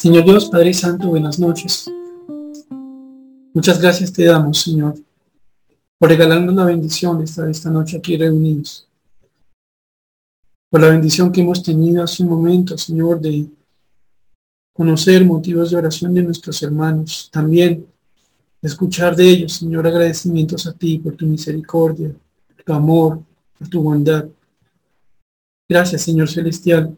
[0.00, 1.84] Señor Dios, Padre Santo, buenas noches.
[3.52, 4.94] Muchas gracias te damos, Señor,
[5.98, 8.88] por regalarnos la bendición de estar esta noche aquí reunidos.
[10.70, 13.46] Por la bendición que hemos tenido hace un momento, Señor, de
[14.72, 17.28] conocer motivos de oración de nuestros hermanos.
[17.30, 17.84] También
[18.62, 22.10] escuchar de ellos, Señor, agradecimientos a ti por tu misericordia,
[22.56, 23.22] por tu amor,
[23.58, 24.24] por tu bondad.
[25.68, 26.96] Gracias, Señor Celestial,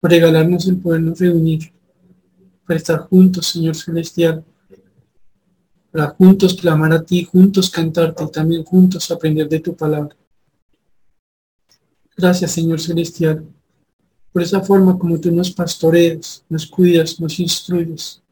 [0.00, 1.74] por regalarnos el podernos reunir
[2.66, 4.44] para estar juntos, Señor Celestial,
[5.90, 10.14] para juntos clamar a ti, juntos cantarte y también juntos aprender de tu palabra.
[12.16, 13.46] Gracias, Señor Celestial,
[14.32, 18.22] por esa forma como tú nos pastoreas, nos cuidas, nos instruyes.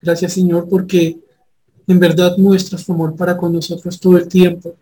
[0.00, 1.18] Gracias, Señor, porque
[1.86, 4.76] en verdad muestras tu amor para con nosotros todo el tiempo.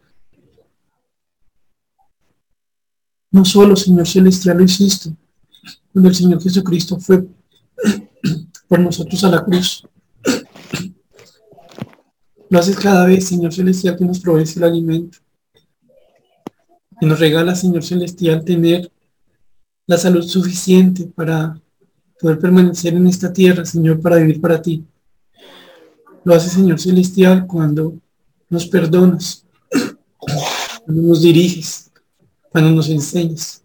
[3.30, 5.14] No solo, Señor Celestial, lo hiciste
[5.92, 7.26] cuando el Señor Jesucristo fue
[8.68, 9.86] por nosotros a la cruz.
[12.48, 15.18] Lo haces cada vez, Señor Celestial, que nos provee el alimento.
[17.00, 18.90] Y nos regala, Señor Celestial, tener
[19.86, 21.60] la salud suficiente para
[22.20, 24.84] poder permanecer en esta tierra, Señor, para vivir para ti.
[26.24, 27.98] Lo hace, Señor Celestial, cuando
[28.48, 29.44] nos perdonas,
[30.84, 31.90] cuando nos diriges,
[32.50, 33.62] cuando nos enseñas.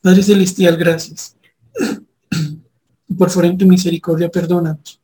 [0.00, 1.35] Padre Celestial, gracias
[3.16, 5.00] por favor en tu misericordia perdónanos.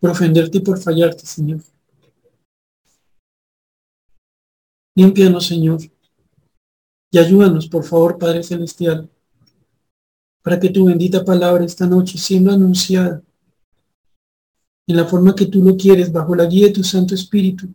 [0.00, 1.60] Por ofenderte y por fallarte, Señor.
[4.94, 5.80] Límpianos, Señor.
[7.10, 9.08] Y ayúdanos, por favor, Padre Celestial,
[10.42, 13.22] para que tu bendita palabra esta noche, siendo anunciada
[14.86, 17.68] en la forma que tú lo quieres, bajo la guía de tu Santo Espíritu,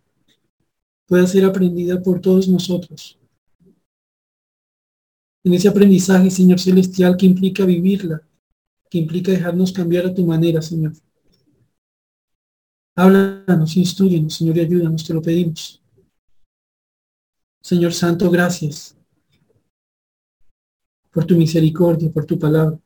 [1.07, 3.20] pueda ser aprendida por todos nosotros
[5.43, 8.21] en ese aprendizaje, Señor Celestial, que implica vivirla,
[8.89, 10.93] que implica dejarnos cambiar a tu manera, Señor.
[12.95, 15.81] Háblanos, instruyenos, Señor, y ayúdanos, te lo pedimos.
[17.61, 18.97] Señor Santo, gracias
[21.11, 22.79] por tu misericordia, por tu palabra.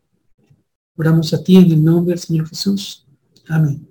[0.95, 3.05] Oramos a ti en el nombre del Señor Jesús.
[3.47, 3.87] Amén.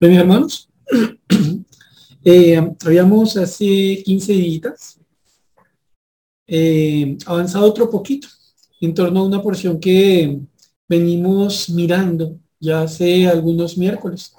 [0.00, 0.68] Bien, hermanos,
[2.24, 5.01] eh, habíamos hace 15 días
[6.54, 8.28] eh, avanzado otro poquito
[8.82, 10.38] en torno a una porción que
[10.86, 14.34] venimos mirando ya hace algunos miércoles.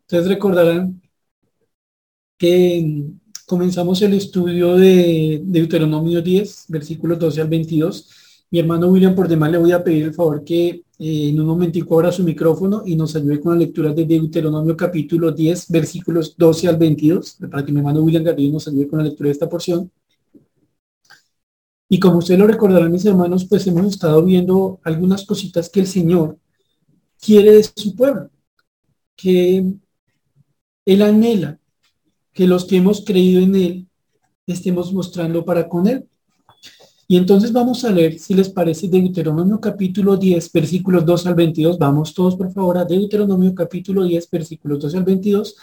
[0.00, 1.02] Ustedes recordarán
[2.38, 3.04] que
[3.44, 8.08] comenzamos el estudio de Deuteronomio 10, versículos 12 al 22.
[8.50, 11.46] Mi hermano William, por demás, le voy a pedir el favor que eh, en un
[11.46, 16.34] momentico abra su micrófono y nos ayude con la lectura de Deuteronomio capítulo 10, versículos
[16.38, 19.32] 12 al 22, para que mi hermano William Garrido nos ayude con la lectura de
[19.32, 19.90] esta porción.
[21.92, 25.88] Y como ustedes lo recordarán, mis hermanos, pues hemos estado viendo algunas cositas que el
[25.88, 26.38] Señor
[27.20, 28.30] quiere de su pueblo,
[29.16, 29.64] que
[30.84, 31.58] Él anhela
[32.32, 33.88] que los que hemos creído en Él
[34.46, 36.08] estemos mostrando para con Él.
[37.08, 41.76] Y entonces vamos a leer, si les parece, Deuteronomio capítulo 10, versículos 2 al 22.
[41.76, 45.56] Vamos todos, por favor, a Deuteronomio capítulo 10, versículos 2 al 22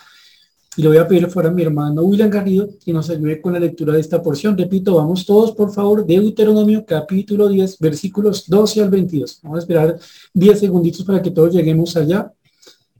[0.77, 3.51] y le voy a pedir fuera a mi hermano William Garrido que nos ayude con
[3.51, 4.55] la lectura de esta porción.
[4.55, 9.39] Repito, vamos todos, por favor, Deuteronomio capítulo 10, versículos 12 al 22.
[9.41, 9.99] Vamos a esperar
[10.35, 12.31] 10 segunditos para que todos lleguemos allá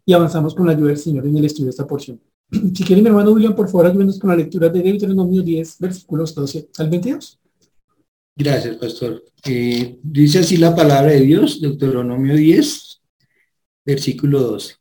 [0.04, 2.20] y avanzamos con la ayuda del Señor en el estudio de esta porción.
[2.74, 6.34] Si quiere, mi hermano William, por favor, ayúdenos con la lectura de Deuteronomio 10, versículos
[6.34, 7.40] 12 al 22.
[8.36, 9.24] Gracias, pastor.
[9.46, 13.02] Eh, dice así la palabra de Dios, Deuteronomio 10,
[13.86, 14.77] versículo 12.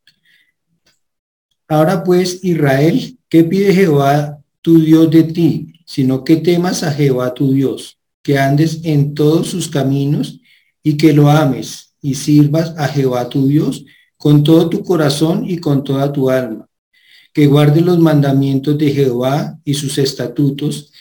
[1.69, 5.81] Ahora pues, Israel, ¿qué pide Jehová tu Dios de ti?
[5.85, 10.41] Sino que temas a Jehová tu Dios, que andes en todos sus caminos
[10.83, 13.85] y que lo ames y sirvas a Jehová tu Dios
[14.17, 16.69] con todo tu corazón y con toda tu alma,
[17.33, 20.93] que guardes los mandamientos de Jehová y sus estatutos,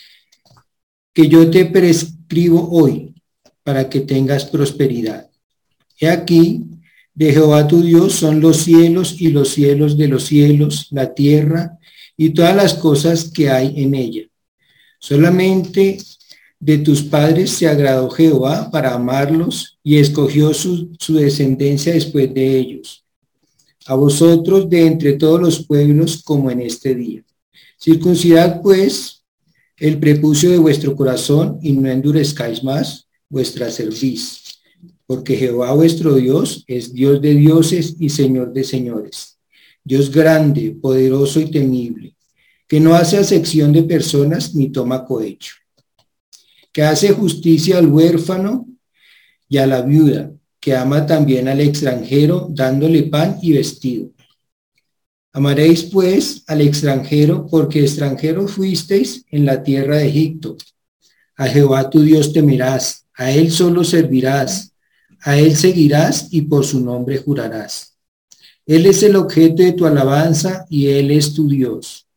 [1.14, 3.14] que yo te prescribo hoy
[3.64, 5.30] para que tengas prosperidad.
[6.00, 6.64] He aquí,
[7.16, 11.80] de Jehová tu Dios son los cielos y los cielos de los cielos, la tierra
[12.18, 14.24] y todas las cosas que hay en ella.
[15.00, 15.98] Solamente
[16.60, 23.06] de tus padres se agradó Jehová para amarlos y escogió su, descendencia después de ellos.
[23.86, 27.24] A vosotros de entre todos los pueblos como en este día.
[27.80, 29.24] Circuncidad pues
[29.78, 34.45] el prepucio de vuestro corazón y no endurezcáis más vuestra cerviz
[35.06, 39.38] porque Jehová vuestro Dios es Dios de dioses y Señor de señores,
[39.84, 42.16] Dios grande, poderoso y temible,
[42.68, 45.54] que no hace acepción de personas ni toma cohecho,
[46.72, 48.68] que hace justicia al huérfano
[49.48, 54.10] y a la viuda, que ama también al extranjero, dándole pan y vestido.
[55.32, 60.58] Amaréis pues al extranjero, porque extranjeros fuisteis en la tierra de Egipto.
[61.36, 64.75] A Jehová tu Dios temerás, a él solo servirás,
[65.26, 67.98] a él seguirás y por su nombre jurarás.
[68.64, 72.08] Él es el objeto de tu alabanza y él es tu Dios,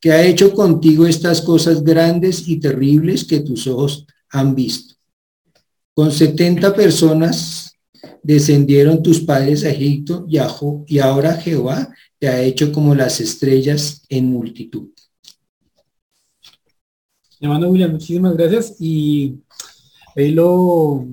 [0.00, 4.94] que ha hecho contigo estas cosas grandes y terribles que tus ojos han visto.
[5.92, 7.72] Con setenta personas
[8.22, 10.38] descendieron tus padres a Egipto y,
[10.86, 14.88] y ahora Jehová te ha hecho como las estrellas en multitud.
[17.40, 19.34] Hermano William, muchísimas gracias y
[20.16, 21.06] lo,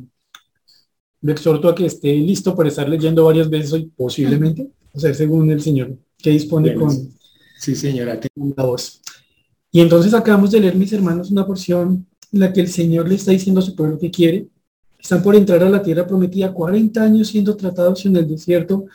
[1.21, 5.13] lo exhorto a que esté listo para estar leyendo varias veces hoy, posiblemente, o sea,
[5.13, 6.91] según el Señor, que dispone con,
[7.59, 8.19] sí, señora.
[8.55, 9.01] la voz.
[9.71, 13.15] Y entonces acabamos de leer, mis hermanos, una porción en la que el Señor le
[13.15, 14.47] está diciendo a su pueblo que quiere.
[14.99, 18.85] Están por entrar a la tierra prometida 40 años siendo tratados en el desierto,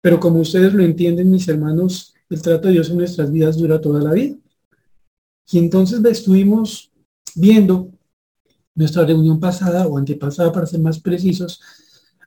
[0.00, 3.80] pero como ustedes lo entienden, mis hermanos, el trato de Dios en nuestras vidas dura
[3.80, 4.36] toda la vida.
[5.50, 6.90] Y entonces estuvimos
[7.34, 7.90] viendo
[8.78, 11.60] nuestra reunión pasada o antepasada, para ser más precisos,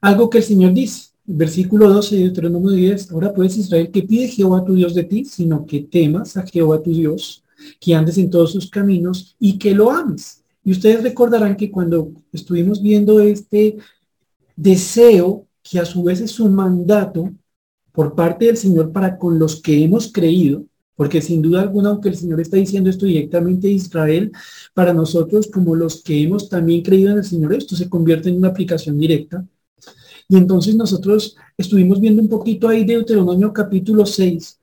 [0.02, 1.12] algo que el Señor dice.
[1.24, 5.24] Versículo 12 de Deuteronomio 10, ahora puedes Israel, que pide Jehová tu Dios de ti,
[5.24, 7.44] sino que temas a Jehová tu Dios,
[7.80, 10.44] que andes en todos sus caminos y que lo ames.
[10.66, 13.78] Y ustedes recordarán que cuando estuvimos viendo este
[14.58, 17.32] deseo, que a su vez es un mandato
[17.94, 20.66] por parte del Señor para con los que hemos creído,
[20.96, 24.32] porque sin duda alguna, aunque el Señor está diciendo esto directamente a Israel,
[24.74, 28.38] para nosotros como los que hemos también creído en el Señor, esto se convierte en
[28.38, 29.46] una aplicación directa.
[30.28, 34.60] Y entonces nosotros estuvimos viendo un poquito ahí de Deuteronomio capítulo 6,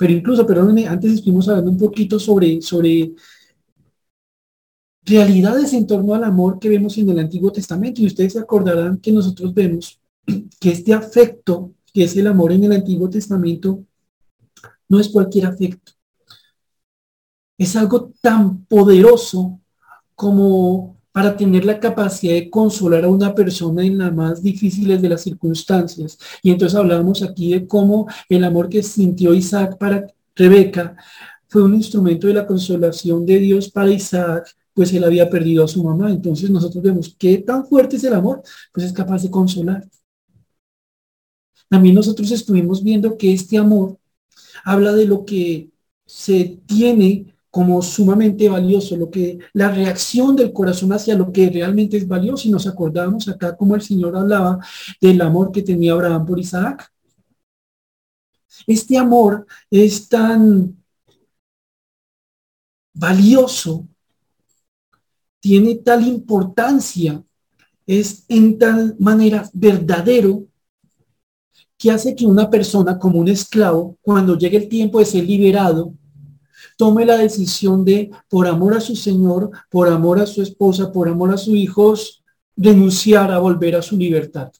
[0.00, 3.12] pero incluso, perdónenme, antes estuvimos hablando un poquito sobre, sobre
[5.04, 8.00] realidades en torno al amor que vemos en el Antiguo Testamento.
[8.00, 10.00] Y ustedes se acordarán que nosotros vemos
[10.58, 13.84] que este afecto, que es el amor en el Antiguo Testamento,
[14.90, 15.92] no es cualquier afecto.
[17.56, 19.60] Es algo tan poderoso
[20.14, 25.08] como para tener la capacidad de consolar a una persona en las más difíciles de
[25.08, 26.18] las circunstancias.
[26.42, 30.96] Y entonces hablábamos aquí de cómo el amor que sintió Isaac para Rebeca
[31.48, 35.68] fue un instrumento de la consolación de Dios para Isaac, pues él había perdido a
[35.68, 36.10] su mamá.
[36.10, 38.42] Entonces nosotros vemos qué tan fuerte es el amor,
[38.72, 39.86] pues es capaz de consolar.
[41.68, 43.99] También nosotros estuvimos viendo que este amor
[44.64, 45.70] habla de lo que
[46.04, 51.96] se tiene como sumamente valioso, lo que la reacción del corazón hacia lo que realmente
[51.96, 52.46] es valioso.
[52.46, 54.58] Y nos acordamos acá como el Señor hablaba
[55.00, 56.90] del amor que tenía Abraham por Isaac.
[58.66, 60.76] Este amor es tan
[62.92, 63.88] valioso,
[65.40, 67.24] tiene tal importancia,
[67.86, 70.49] es en tal manera verdadero
[71.80, 75.94] que hace que una persona como un esclavo, cuando llegue el tiempo de ser liberado,
[76.76, 81.08] tome la decisión de, por amor a su Señor, por amor a su esposa, por
[81.08, 82.22] amor a sus hijos,
[82.54, 84.52] denunciar a volver a su libertad.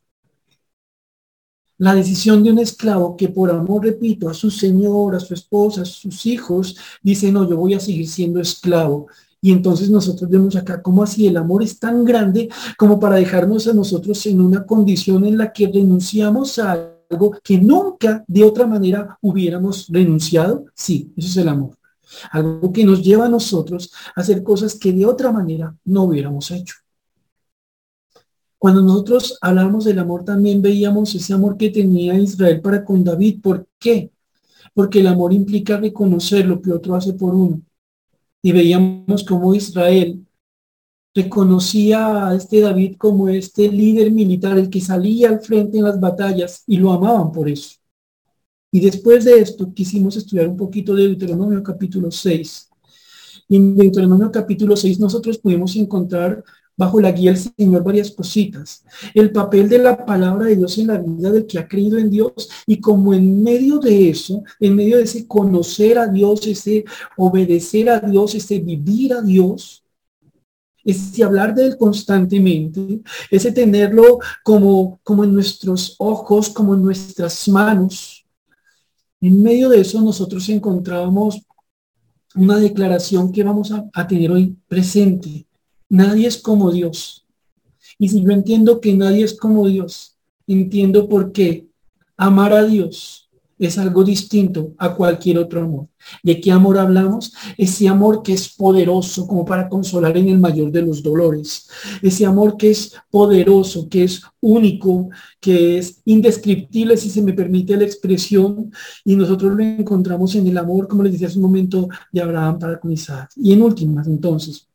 [1.76, 5.82] La decisión de un esclavo que por amor, repito, a su Señor, a su esposa,
[5.82, 9.08] a sus hijos, dice, no, yo voy a seguir siendo esclavo.
[9.42, 13.68] Y entonces nosotros vemos acá cómo así el amor es tan grande como para dejarnos
[13.68, 18.66] a nosotros en una condición en la que renunciamos a algo que nunca de otra
[18.66, 20.66] manera hubiéramos renunciado?
[20.74, 21.76] Sí, eso es el amor.
[22.30, 26.50] Algo que nos lleva a nosotros a hacer cosas que de otra manera no hubiéramos
[26.50, 26.76] hecho.
[28.58, 33.40] Cuando nosotros hablamos del amor, también veíamos ese amor que tenía Israel para con David.
[33.42, 34.10] ¿Por qué?
[34.74, 37.62] Porque el amor implica reconocer lo que otro hace por uno.
[38.42, 40.26] Y veíamos cómo Israel
[41.14, 46.00] reconocía a este David como este líder militar, el que salía al frente en las
[46.00, 47.76] batallas y lo amaban por eso.
[48.72, 52.68] Y después de esto quisimos estudiar un poquito de Deuteronomio capítulo 6.
[53.48, 56.44] Y en Deuteronomio capítulo 6 nosotros pudimos encontrar
[56.76, 58.84] bajo la guía del Señor varias cositas.
[59.12, 62.10] El papel de la palabra de Dios en la vida del que ha creído en
[62.10, 66.84] Dios y como en medio de eso, en medio de ese conocer a Dios, ese
[67.18, 69.79] obedecer a Dios, ese vivir a Dios,
[70.84, 77.48] ese hablar de él constantemente, ese tenerlo como, como en nuestros ojos, como en nuestras
[77.48, 78.24] manos.
[79.20, 81.42] En medio de eso nosotros encontrábamos
[82.34, 85.46] una declaración que vamos a, a tener hoy presente.
[85.88, 87.26] Nadie es como Dios.
[87.98, 91.66] Y si yo entiendo que nadie es como Dios, entiendo por qué
[92.16, 93.19] amar a Dios
[93.60, 95.86] es algo distinto a cualquier otro amor.
[96.22, 97.34] ¿De qué amor hablamos?
[97.58, 101.68] Ese amor que es poderoso como para consolar en el mayor de los dolores.
[102.00, 107.76] Ese amor que es poderoso, que es único, que es indescriptible, si se me permite
[107.76, 108.72] la expresión.
[109.04, 112.58] Y nosotros lo encontramos en el amor, como les decía hace un momento, de Abraham
[112.58, 113.30] para con Isaac.
[113.36, 114.66] Y en últimas, entonces,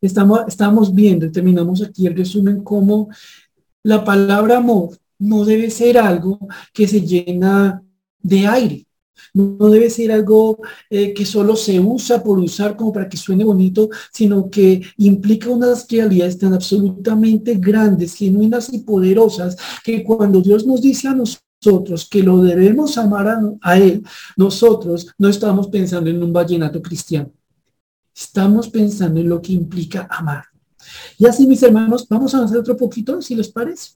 [0.00, 3.10] estamos, estamos viendo, terminamos aquí el resumen, como
[3.84, 6.38] la palabra amor no debe ser algo
[6.72, 7.82] que se llena
[8.22, 8.86] de aire.
[9.32, 10.58] No debe ser algo
[10.90, 15.50] eh, que solo se usa por usar como para que suene bonito, sino que implica
[15.50, 22.08] unas realidades tan absolutamente grandes, genuinas y poderosas, que cuando Dios nos dice a nosotros
[22.08, 24.04] que lo debemos amar a, a Él,
[24.36, 27.32] nosotros no estamos pensando en un vallenato cristiano.
[28.14, 30.53] Estamos pensando en lo que implica amar.
[31.18, 33.92] Y así, mis hermanos, vamos a avanzar otro poquito, si les parece.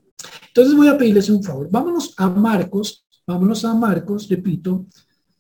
[0.49, 1.69] Entonces voy a pedirles un favor.
[1.71, 4.87] Vámonos a Marcos, vámonos a Marcos, repito,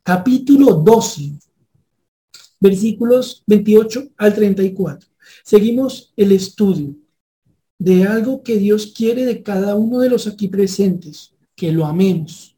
[0.02, 1.38] capítulo 12,
[2.60, 5.08] versículos 28 al 34.
[5.44, 6.94] Seguimos el estudio
[7.78, 12.57] de algo que Dios quiere de cada uno de los aquí presentes, que lo amemos.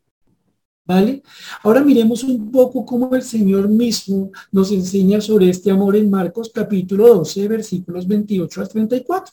[0.91, 1.23] ¿Vale?
[1.63, 6.51] Ahora miremos un poco cómo el Señor mismo nos enseña sobre este amor en Marcos
[6.53, 9.33] capítulo 12, versículos 28 al 34.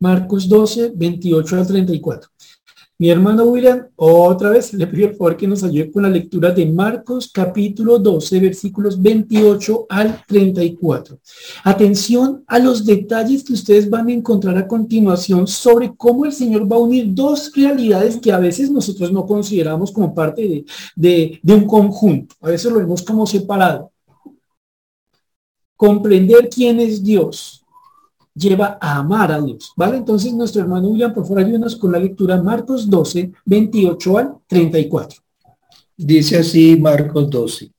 [0.00, 2.30] Marcos 12, 28 al 34.
[2.98, 6.50] Mi hermano William, otra vez le pido por favor que nos ayude con la lectura
[6.50, 11.18] de Marcos capítulo 12, versículos 28 al 34.
[11.64, 16.72] Atención a los detalles que ustedes van a encontrar a continuación sobre cómo el Señor
[16.72, 21.38] va a unir dos realidades que a veces nosotros no consideramos como parte de, de,
[21.42, 22.34] de un conjunto.
[22.40, 23.92] A veces lo vemos como separado.
[25.76, 27.65] Comprender quién es Dios
[28.36, 29.72] lleva a amar a Dios.
[29.76, 29.96] ¿Vale?
[29.96, 35.20] Entonces, nuestro hermano William, por favor, ayúdanos con la lectura Marcos 12, 28 al 34.
[35.96, 37.70] Dice así Marcos 12.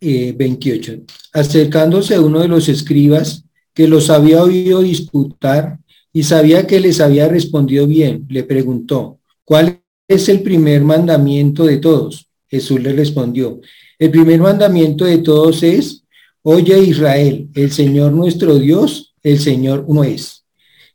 [0.00, 0.92] 28.
[0.92, 3.44] Eh, Acercándose a uno de los escribas
[3.74, 5.78] que los había oído disputar
[6.12, 11.76] y sabía que les había respondido bien, le preguntó, ¿cuál es el primer mandamiento de
[11.76, 12.26] todos?
[12.48, 13.60] Jesús le respondió,
[13.98, 16.04] el primer mandamiento de todos es,
[16.42, 20.46] Oye Israel, el Señor nuestro Dios, el Señor uno es.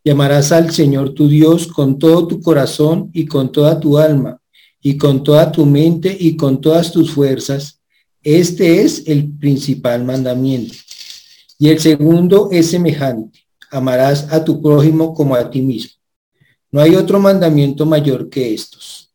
[0.04, 4.42] Llamarás al Señor tu Dios con todo tu corazón y con toda tu alma
[4.82, 7.80] y con toda tu mente y con todas tus fuerzas.
[8.24, 10.74] Este es el principal mandamiento.
[11.60, 13.42] Y el segundo es semejante.
[13.70, 15.92] Amarás a tu prójimo como a ti mismo.
[16.72, 19.12] No hay otro mandamiento mayor que estos.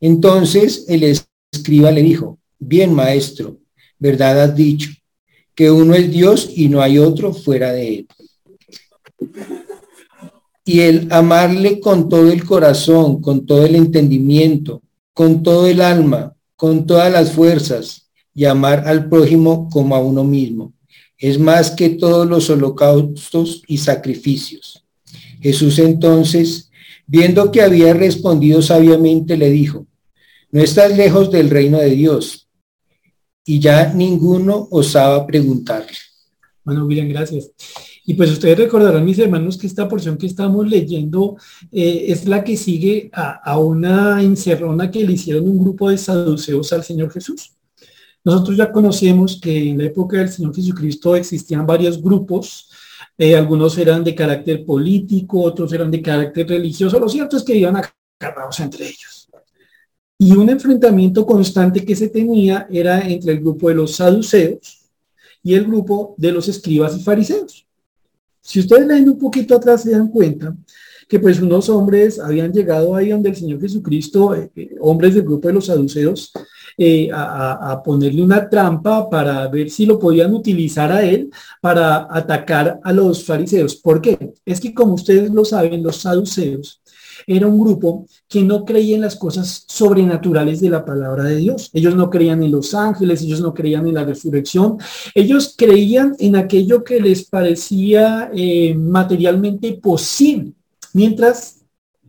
[0.00, 1.04] Entonces el
[1.52, 3.58] escriba le dijo, bien maestro,
[4.00, 4.90] verdad has dicho
[5.58, 8.06] que uno es Dios y no hay otro fuera de él.
[10.64, 16.32] Y el amarle con todo el corazón, con todo el entendimiento, con todo el alma,
[16.54, 20.74] con todas las fuerzas, y amar al prójimo como a uno mismo.
[21.16, 24.84] Es más que todos los holocaustos y sacrificios.
[25.40, 26.70] Jesús entonces,
[27.04, 29.88] viendo que había respondido sabiamente, le dijo,
[30.52, 32.47] no estás lejos del reino de Dios
[33.48, 35.96] y ya ninguno osaba preguntarle.
[36.62, 37.50] Bueno, bien, gracias.
[38.04, 41.38] Y pues ustedes recordarán, mis hermanos, que esta porción que estamos leyendo
[41.72, 46.70] eh, es la que sigue a, una encerrona que le hicieron un grupo de saduceos
[46.74, 47.54] al Señor Jesús.
[48.22, 52.68] Nosotros ya conocemos que en la época del Señor Jesucristo existían varios grupos,
[53.16, 57.56] eh, algunos eran de carácter político, otros eran de carácter religioso, lo cierto es que
[57.56, 57.80] iban
[58.20, 59.17] agarrados entre ellos.
[60.18, 64.90] Y un enfrentamiento constante que se tenía era entre el grupo de los saduceos
[65.44, 67.64] y el grupo de los escribas y fariseos.
[68.40, 70.56] Si ustedes leen un poquito atrás se dan cuenta
[71.08, 75.22] que pues unos hombres habían llegado ahí donde el Señor Jesucristo, eh, eh, hombres del
[75.22, 76.32] grupo de los saduceos,
[76.80, 81.28] eh, a, ponerle una trampa para ver si lo podían utilizar a él
[81.60, 83.74] para atacar a los fariseos.
[83.74, 84.34] ¿Por qué?
[84.44, 86.80] Es que como ustedes lo saben, los saduceos
[87.26, 91.70] era un grupo que no creía en las cosas sobrenaturales de la palabra de Dios.
[91.72, 94.78] Ellos no creían en los ángeles, ellos no creían en la resurrección,
[95.14, 100.52] ellos creían en aquello que les parecía eh, materialmente posible.
[100.92, 101.60] Mientras,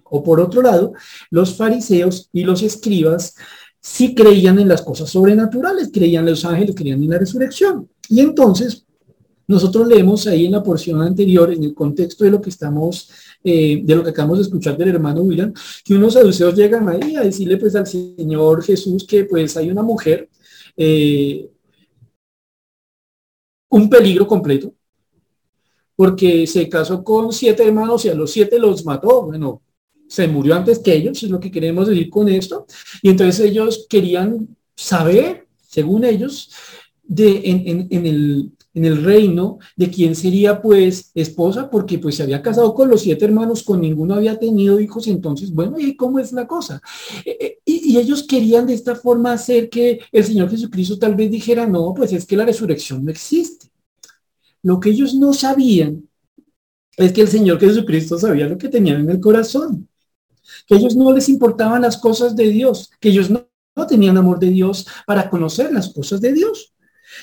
[0.04, 0.94] o por otro lado,
[1.32, 3.36] los fariseos y los escribas
[3.82, 7.90] sí creían en las cosas sobrenaturales, creían en los ángeles, creían en la resurrección.
[8.10, 8.86] Y entonces,
[9.48, 13.10] nosotros leemos ahí en la porción anterior, en el contexto de lo que estamos
[13.42, 15.54] eh, de lo que acabamos de escuchar del hermano William,
[15.86, 19.82] que unos saduceos llegan ahí a decirle pues al Señor Jesús que pues hay una
[19.82, 20.30] mujer,
[20.76, 21.50] eh,
[23.70, 24.74] un peligro completo,
[25.96, 29.24] porque se casó con siete hermanos y a los siete los mató.
[29.24, 29.62] Bueno,
[30.10, 32.66] se murió antes que ellos, es lo que queremos decir con esto.
[33.02, 36.52] Y entonces ellos querían saber, según ellos,
[37.04, 42.42] de, en, el, en el reino de quién sería pues esposa, porque pues se había
[42.42, 46.32] casado con los siete hermanos, con ninguno había tenido hijos, entonces, bueno, ¿y cómo es
[46.32, 46.82] la cosa?
[47.24, 51.30] Eh, eh, y, ellos querían de esta forma hacer que el Señor Jesucristo tal vez
[51.30, 53.68] dijera, no, pues es que la resurrección no existe.
[54.64, 56.08] Lo que ellos no sabían
[56.98, 59.89] es que el Señor Jesucristo sabía lo que tenían en el corazón
[60.70, 63.48] que ellos no les importaban las cosas de Dios, que ellos no,
[63.88, 66.76] tenían amor de Dios para conocer las cosas de Dios.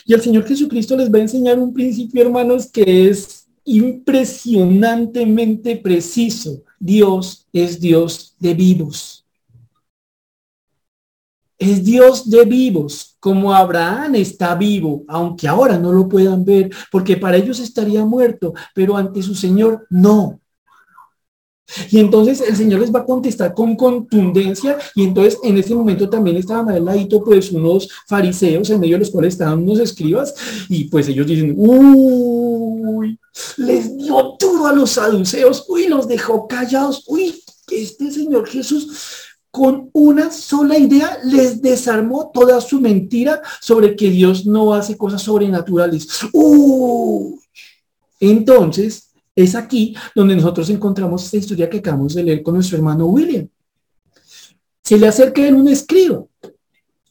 [0.05, 6.65] Y el Señor Jesucristo les va a enseñar un principio, hermanos, que es impresionantemente preciso.
[6.81, 9.25] Dios es Dios de vivos.
[11.59, 17.17] Es Dios de vivos, como Abraham está vivo, aunque ahora no lo puedan ver, porque
[17.17, 20.41] para ellos estaría muerto, pero ante su Señor no.
[21.91, 26.09] Y entonces el Señor les va a contestar con contundencia y entonces en ese momento
[26.09, 30.35] también estaban al ladito pues unos fariseos en medio de los cuales estaban unos escribas
[30.69, 33.19] y pues ellos dicen, uy,
[33.57, 38.89] les dio duro a los saduceos, uy, los dejó callados, uy, este Señor Jesús
[39.51, 45.23] con una sola idea les desarmó toda su mentira sobre que Dios no hace cosas
[45.23, 46.07] sobrenaturales.
[46.35, 47.41] Uy.
[48.21, 49.06] Entonces,
[49.37, 53.47] es aquí donde nosotros encontramos esta historia que acabamos de leer con nuestro hermano William.
[54.83, 56.31] Se le acerca en un escribo.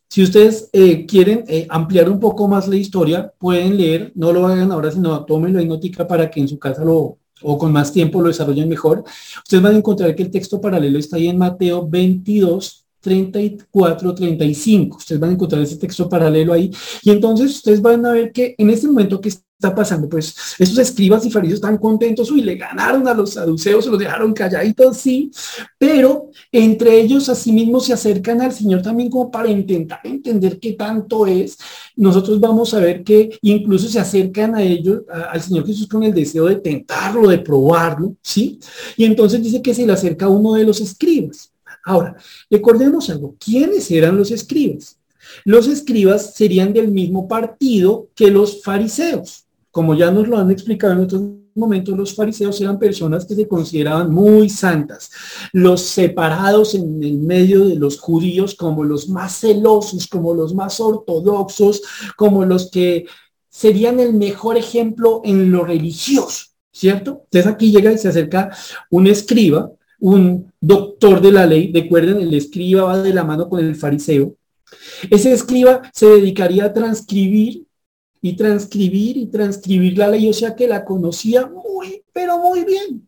[0.10, 4.48] Si ustedes eh, quieren eh, ampliar un poco más la historia, pueden leer, no lo
[4.48, 7.92] hagan ahora, sino tómenlo en notica para que en su casa lo, o con más
[7.92, 9.04] tiempo lo desarrollen mejor.
[9.38, 14.98] Ustedes van a encontrar que el texto paralelo está ahí en Mateo 22, 34, 35.
[14.98, 16.72] Ustedes van a encontrar ese texto paralelo ahí.
[17.04, 20.10] Y entonces ustedes van a ver que en este momento que está pasando?
[20.10, 24.00] Pues esos escribas y fariseos están contentos, y le ganaron a los saduceos, se los
[24.00, 25.32] dejaron calladitos, sí,
[25.78, 31.26] pero entre ellos asimismo se acercan al Señor también como para intentar entender qué tanto
[31.26, 31.58] es.
[31.96, 36.14] Nosotros vamos a ver que incluso se acercan a ellos, al Señor Jesús con el
[36.14, 38.60] deseo de tentarlo, de probarlo, ¿sí?
[38.98, 41.55] Y entonces dice que se le acerca uno de los escribas.
[41.86, 42.16] Ahora,
[42.50, 44.98] recordemos algo, ¿quiénes eran los escribas?
[45.44, 49.46] Los escribas serían del mismo partido que los fariseos.
[49.70, 51.22] Como ya nos lo han explicado en otros
[51.54, 55.12] momentos, los fariseos eran personas que se consideraban muy santas,
[55.54, 60.80] los separados en el medio de los judíos como los más celosos, como los más
[60.80, 61.82] ortodoxos,
[62.18, 63.06] como los que
[63.50, 67.22] serían el mejor ejemplo en lo religioso, ¿cierto?
[67.26, 68.50] Entonces aquí llega y se acerca
[68.90, 73.60] un escriba, un doctor de la ley, recuerden, el escriba va de la mano con
[73.60, 74.36] el fariseo.
[75.10, 77.66] Ese escriba se dedicaría a transcribir
[78.22, 83.08] y transcribir y transcribir la ley, o sea que la conocía muy, pero muy bien.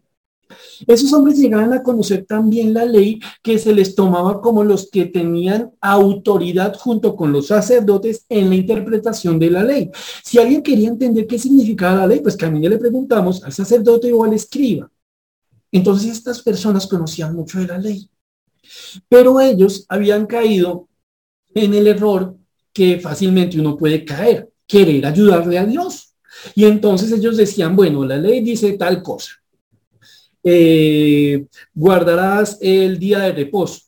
[0.85, 5.05] Esos hombres llegaban a conocer también la ley que se les tomaba como los que
[5.05, 9.89] tenían autoridad junto con los sacerdotes en la interpretación de la ley.
[10.23, 14.13] Si alguien quería entender qué significaba la ley, pues que a le preguntamos al sacerdote
[14.13, 14.89] o al escriba.
[15.71, 18.09] Entonces estas personas conocían mucho de la ley.
[19.07, 20.87] Pero ellos habían caído
[21.53, 22.35] en el error
[22.73, 26.13] que fácilmente uno puede caer querer ayudarle a Dios.
[26.53, 29.31] Y entonces ellos decían, bueno, la ley dice tal cosa.
[30.43, 33.81] Eh, guardarás el día de reposo.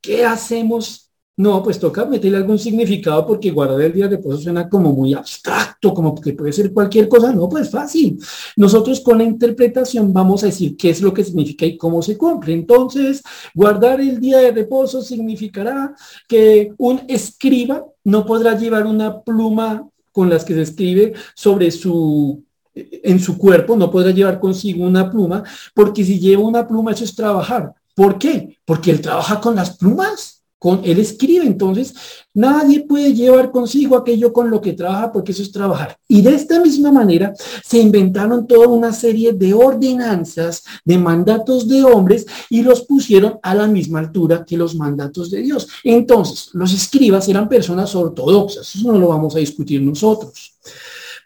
[0.00, 1.09] ¿Qué hacemos?
[1.40, 5.14] No, pues toca meterle algún significado porque guardar el día de reposo suena como muy
[5.14, 7.32] abstracto, como que puede ser cualquier cosa.
[7.32, 8.18] No, pues fácil.
[8.56, 12.18] Nosotros con la interpretación vamos a decir qué es lo que significa y cómo se
[12.18, 12.52] cumple.
[12.52, 13.22] Entonces,
[13.54, 15.94] guardar el día de reposo significará
[16.28, 22.44] que un escriba no podrá llevar una pluma con las que se escribe sobre su
[22.74, 25.42] en su cuerpo, no podrá llevar consigo una pluma,
[25.74, 27.72] porque si lleva una pluma eso es trabajar.
[27.94, 28.58] ¿Por qué?
[28.66, 30.39] Porque él trabaja con las plumas.
[30.60, 31.94] Con, él escribe, entonces
[32.34, 35.96] nadie puede llevar consigo aquello con lo que trabaja porque eso es trabajar.
[36.06, 37.32] Y de esta misma manera
[37.64, 43.54] se inventaron toda una serie de ordenanzas, de mandatos de hombres y los pusieron a
[43.54, 45.66] la misma altura que los mandatos de Dios.
[45.82, 50.58] Entonces, los escribas eran personas ortodoxas, eso no lo vamos a discutir nosotros.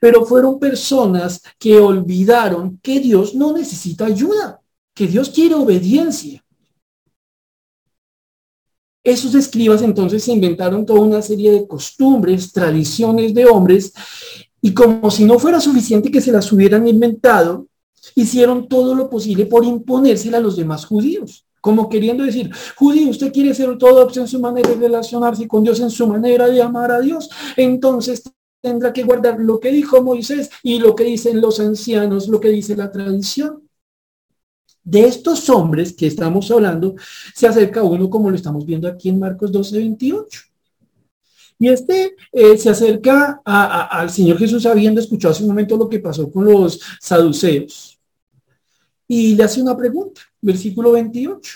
[0.01, 4.61] Pero fueron personas que olvidaron que Dios no necesita ayuda,
[4.95, 6.44] que Dios quiere obediencia
[9.05, 13.93] esos escribas entonces se inventaron toda una serie de costumbres, tradiciones de hombres,
[14.63, 17.67] y como si no fuera suficiente que se las hubieran inventado,
[18.15, 21.45] hicieron todo lo posible por imponérsela a los demás judíos.
[21.61, 25.81] Como queriendo decir, judío, usted quiere ser ortodoxo en su manera de relacionarse con Dios,
[25.81, 28.23] en su manera de amar a Dios, entonces
[28.63, 32.49] tendrá que guardar lo que dijo Moisés y lo que dicen los ancianos, lo que
[32.49, 33.64] dice la tradición.
[34.85, 36.95] De estos hombres que estamos hablando,
[37.35, 40.41] se acerca uno como lo estamos viendo aquí en Marcos 12, 28.
[41.59, 46.01] Y este eh, se acerca al Señor Jesús habiendo escuchado hace un momento lo que
[46.01, 47.99] pasó con los saduceos.
[49.09, 51.53] Y le hace una pregunta, versículo 28.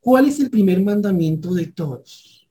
[0.00, 2.46] ¿Cuál es el primer mandamiento de todos?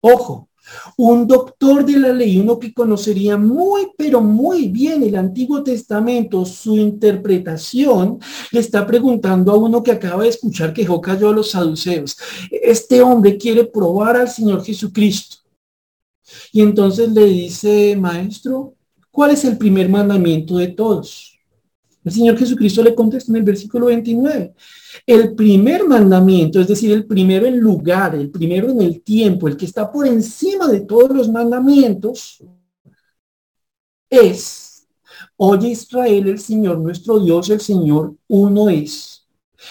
[0.00, 0.48] Ojo,
[0.96, 6.44] un doctor de la ley, uno que conocería muy, pero muy bien el Antiguo Testamento,
[6.44, 8.18] su interpretación,
[8.50, 12.16] le está preguntando a uno que acaba de escuchar que Jó cayó a los saduceos.
[12.50, 15.36] Este hombre quiere probar al Señor Jesucristo.
[16.52, 18.74] Y entonces le dice, maestro,
[19.10, 21.33] ¿cuál es el primer mandamiento de todos?
[22.04, 24.54] El Señor Jesucristo le contesta en el versículo 29.
[25.06, 29.56] El primer mandamiento, es decir, el primero en lugar, el primero en el tiempo, el
[29.56, 32.42] que está por encima de todos los mandamientos,
[34.10, 34.86] es,
[35.36, 39.23] oye Israel, el Señor nuestro Dios, el Señor uno es.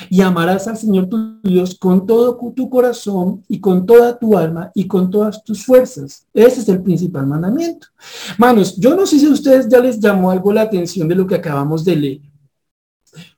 [0.10, 4.72] Y amarás al Señor tu Dios con todo tu corazón y con toda tu alma
[4.74, 6.26] y con todas tus fuerzas.
[6.34, 7.88] Ese es el principal mandamiento.
[8.38, 11.28] Manos, yo no sé si a ustedes ya les llamó algo la atención de lo
[11.28, 12.22] que acabamos de leer.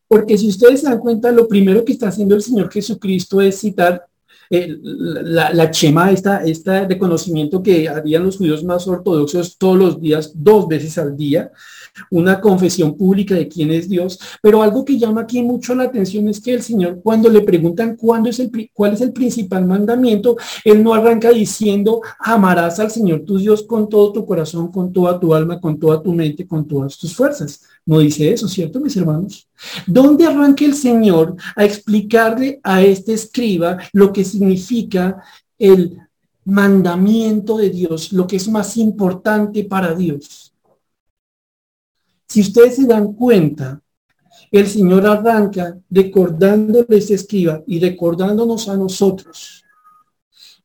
[0.08, 3.60] Porque si ustedes se dan cuenta, lo primero que está haciendo el Señor Jesucristo es
[3.60, 4.06] citar
[4.50, 10.00] eh, la, la, chema, esta, este reconocimiento que harían los judíos más ortodoxos todos los
[10.00, 11.52] días, dos veces al día,
[12.10, 16.28] una confesión pública de quién es Dios, pero algo que llama aquí mucho la atención
[16.30, 20.38] es que el Señor cuando le preguntan cuándo es el, cuál es el principal mandamiento,
[20.64, 25.20] Él no arranca diciendo, amarás al Señor tu Dios con todo tu corazón, con toda
[25.20, 27.62] tu alma, con toda tu mente, con todas tus fuerzas.
[27.86, 29.48] No dice eso, ¿cierto, mis hermanos?
[29.86, 35.22] ¿Dónde arranca el Señor a explicarle a este escriba lo que significa
[35.58, 35.98] el
[36.44, 40.45] mandamiento de Dios, lo que es más importante para Dios?
[42.28, 43.82] Si ustedes se dan cuenta,
[44.52, 49.66] el Señor arranca recordándole a este escriba y recordándonos a nosotros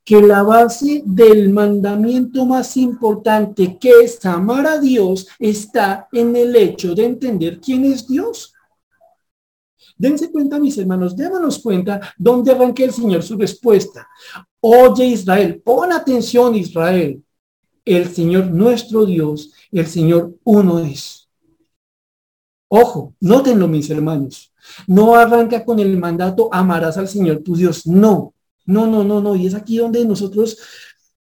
[0.05, 6.57] que la base del mandamiento más importante que es amar a Dios está en el
[6.57, 8.53] hecho de entender quién es Dios.
[9.97, 14.09] Dense cuenta, mis hermanos, démonos cuenta dónde arranca el Señor su respuesta.
[14.61, 17.23] Oye Israel, pon atención Israel.
[17.85, 21.20] El Señor nuestro Dios, el Señor uno es.
[22.73, 24.53] Ojo, nótenlo mis hermanos.
[24.87, 27.85] No arranca con el mandato amarás al Señor tu Dios.
[27.85, 28.33] No,
[28.65, 29.35] no, no, no, no.
[29.35, 30.57] Y es aquí donde nosotros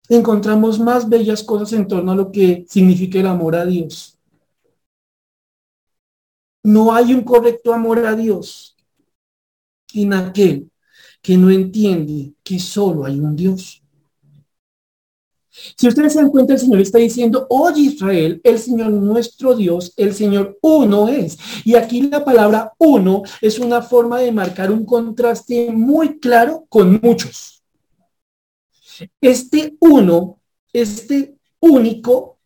[0.10, 4.18] encontramos más bellas cosas en torno a lo que significa el amor a Dios.
[6.64, 8.76] No hay un correcto amor a Dios
[9.94, 10.72] en aquel
[11.22, 13.85] que no entiende que solo hay un Dios.
[15.78, 19.94] Si ustedes se dan cuenta, el Señor está diciendo, oye Israel, el Señor nuestro Dios,
[19.96, 21.38] el Señor uno es.
[21.64, 27.00] Y aquí la palabra uno es una forma de marcar un contraste muy claro con
[27.02, 27.64] muchos.
[29.22, 30.40] Este uno,
[30.74, 32.38] este único,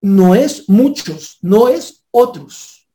[0.00, 2.88] no es muchos, no es otros.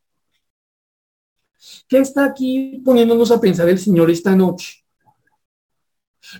[1.88, 4.85] ¿Qué está aquí poniéndonos a pensar el Señor esta noche?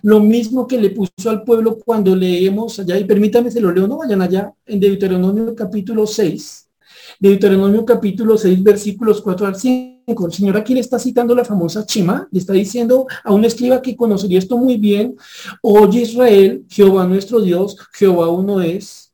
[0.01, 3.87] Lo mismo que le puso al pueblo cuando leemos allá, y permítame se lo leo,
[3.87, 6.67] no vayan allá, en Deuteronomio capítulo 6.
[7.19, 10.25] Deuteronomio capítulo 6, versículos 4 al 5.
[10.25, 13.81] El Señor aquí le está citando la famosa Chima, le está diciendo a un escriba
[13.81, 15.15] que conocería esto muy bien,
[15.61, 19.07] oye Israel, Jehová nuestro Dios, Jehová uno es,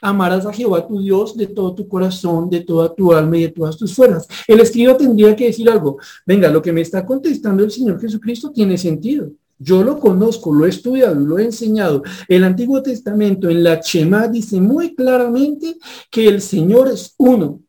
[0.00, 3.48] Amarás a Jehová tu Dios de todo tu corazón, de toda tu alma y de
[3.48, 4.26] todas tus fuerzas.
[4.46, 5.98] El escriba tendría que decir algo.
[6.26, 9.30] Venga, lo que me está contestando el Señor Jesucristo tiene sentido.
[9.58, 12.02] Yo lo conozco, lo he estudiado, lo he enseñado.
[12.28, 15.76] El Antiguo Testamento en la Chema dice muy claramente
[16.10, 17.60] que el Señor es uno.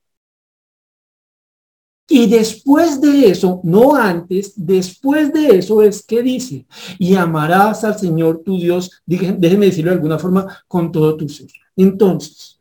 [2.12, 6.66] Y después de eso, no antes, después de eso es que dice,
[6.98, 11.50] y amarás al Señor tu Dios, déjenme decirlo de alguna forma, con todo tu ser.
[11.76, 12.60] Entonces,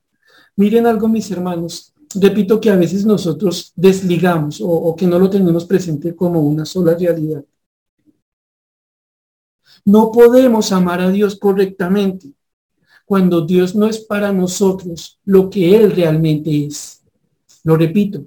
[0.55, 5.31] miren algo, mis hermanos, repito que a veces nosotros desligamos o, o que no lo
[5.31, 7.43] tenemos presente como una sola realidad.
[9.89, 12.35] No podemos amar a Dios correctamente
[13.07, 17.03] cuando Dios no es para nosotros lo que Él realmente es.
[17.65, 18.27] Lo repito,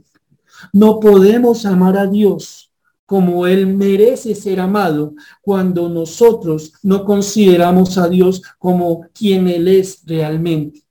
[0.74, 2.74] no podemos amar a Dios
[3.06, 10.02] como Él merece ser amado cuando nosotros no consideramos a Dios como quien Él es
[10.04, 10.82] realmente.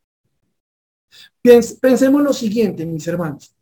[1.43, 3.53] Pensemos lo siguiente, mis hermanos.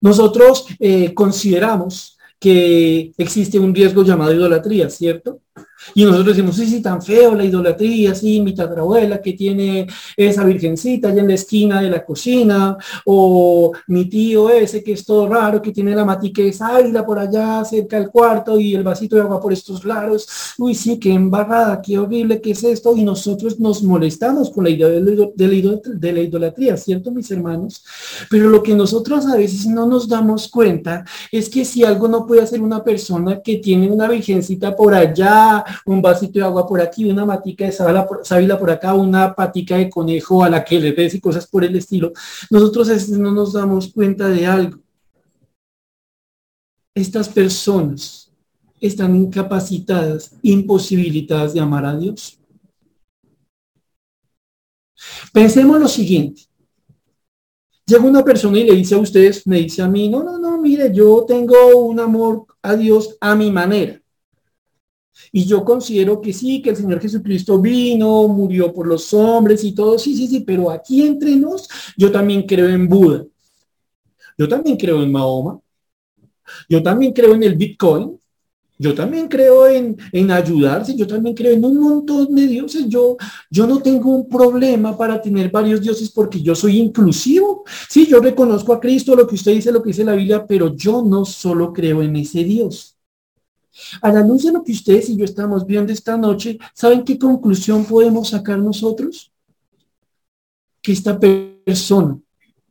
[0.00, 5.40] Nosotros eh, consideramos que existe un riesgo llamado idolatría, ¿cierto?
[5.94, 9.86] Y nosotros decimos, sí, sí, tan feo la idolatría, sí, mi tatarabuela que tiene
[10.16, 15.04] esa virgencita allá en la esquina de la cocina, o mi tío ese que es
[15.04, 18.82] todo raro, que tiene la matica esa águila por allá cerca del cuarto y el
[18.82, 20.26] vasito de agua por estos lados.
[20.58, 22.96] Uy, sí, qué embarrada, qué horrible, qué es esto.
[22.96, 27.84] Y nosotros nos molestamos con la idea de la idolatría, ¿cierto, mis hermanos?
[28.30, 32.26] Pero lo que nosotros a veces no nos damos cuenta es que si algo no
[32.26, 36.80] puede hacer una persona que tiene una virgencita por allá, un vasito de agua por
[36.80, 40.92] aquí, una matica de sábila por acá, una patica de conejo a la que le
[40.92, 42.12] ves y cosas por el estilo,
[42.50, 44.78] nosotros no nos damos cuenta de algo.
[46.94, 48.32] Estas personas
[48.80, 52.38] están incapacitadas, imposibilitadas de amar a Dios.
[55.32, 56.42] Pensemos lo siguiente.
[57.86, 60.60] Llega una persona y le dice a ustedes, me dice a mí, no, no, no,
[60.60, 64.00] mire, yo tengo un amor a Dios a mi manera.
[65.32, 69.72] Y yo considero que sí, que el Señor Jesucristo vino, murió por los hombres y
[69.72, 73.24] todo, sí, sí, sí, pero aquí entre nos, yo también creo en Buda.
[74.36, 75.60] Yo también creo en Mahoma.
[76.68, 78.18] Yo también creo en el Bitcoin.
[78.80, 82.88] Yo también creo en, en ayudarse, yo también creo en un montón de dioses.
[82.88, 83.16] Yo,
[83.50, 87.64] yo no tengo un problema para tener varios dioses porque yo soy inclusivo.
[87.88, 90.76] Sí, yo reconozco a Cristo, lo que usted dice, lo que dice la Biblia, pero
[90.76, 92.97] yo no solo creo en ese Dios.
[94.02, 97.84] A la de lo que ustedes y yo estamos viendo esta noche, ¿saben qué conclusión
[97.84, 99.32] podemos sacar nosotros?
[100.82, 102.18] Que esta persona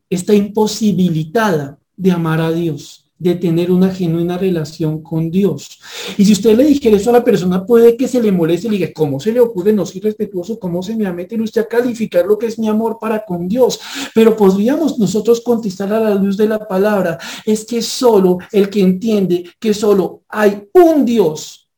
[0.10, 5.80] está imposibilitada de amar a Dios de tener una genuina relación con Dios.
[6.17, 8.71] Y si usted le dijera eso a la persona, puede que se le moleste y
[8.71, 10.60] le diga, ¿cómo se le ocurre no ser respetuoso?
[10.60, 13.23] ¿Cómo se me va a meter usted a calificar lo que es mi amor para
[13.25, 13.80] con Dios?
[14.13, 18.82] Pero podríamos nosotros contestar a la luz de la palabra, es que solo el que
[18.82, 21.69] entiende que solo hay un Dios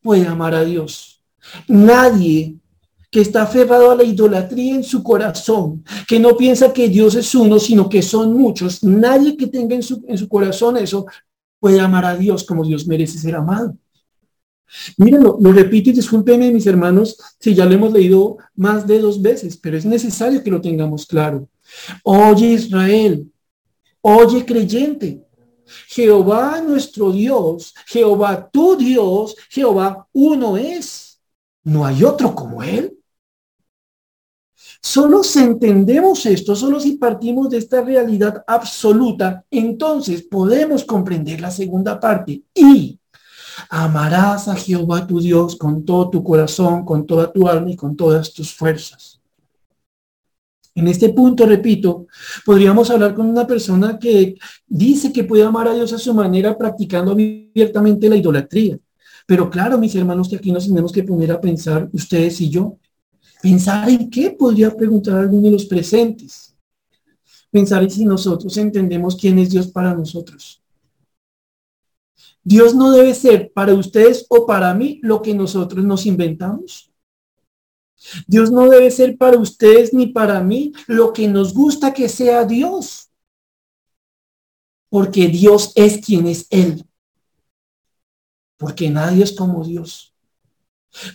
[0.00, 1.22] puede amar a Dios.
[1.68, 2.56] Nadie
[3.16, 7.34] que está aferrado a la idolatría en su corazón, que no piensa que Dios es
[7.34, 8.84] uno, sino que son muchos.
[8.84, 11.06] Nadie que tenga en su, en su corazón eso
[11.58, 13.74] puede amar a Dios como Dios merece ser amado.
[14.98, 18.98] Miren, lo, lo, repito y discúlpenme, mis hermanos, si ya lo hemos leído más de
[18.98, 21.48] dos veces, pero es necesario que lo tengamos claro.
[22.02, 23.32] Oye Israel,
[24.02, 25.24] oye creyente,
[25.88, 31.18] Jehová nuestro Dios, Jehová tu Dios, Jehová uno es.
[31.64, 32.95] No hay otro como él.
[34.88, 41.50] Solo si entendemos esto, solo si partimos de esta realidad absoluta, entonces podemos comprender la
[41.50, 42.44] segunda parte.
[42.54, 42.96] Y
[43.68, 47.96] amarás a Jehová tu Dios con todo tu corazón, con toda tu alma y con
[47.96, 49.20] todas tus fuerzas.
[50.72, 52.06] En este punto, repito,
[52.44, 54.36] podríamos hablar con una persona que
[54.68, 58.78] dice que puede amar a Dios a su manera practicando abiertamente la idolatría.
[59.26, 62.78] Pero claro, mis hermanos, que aquí nos tenemos que poner a pensar, ustedes y yo,
[63.42, 66.54] Pensar en qué podría preguntar alguno de los presentes.
[67.50, 70.62] Pensar en si nosotros entendemos quién es Dios para nosotros.
[72.42, 76.92] Dios no debe ser para ustedes o para mí lo que nosotros nos inventamos.
[78.26, 82.44] Dios no debe ser para ustedes ni para mí lo que nos gusta que sea
[82.44, 83.10] Dios.
[84.88, 86.84] Porque Dios es quien es Él.
[88.56, 90.15] Porque nadie es como Dios.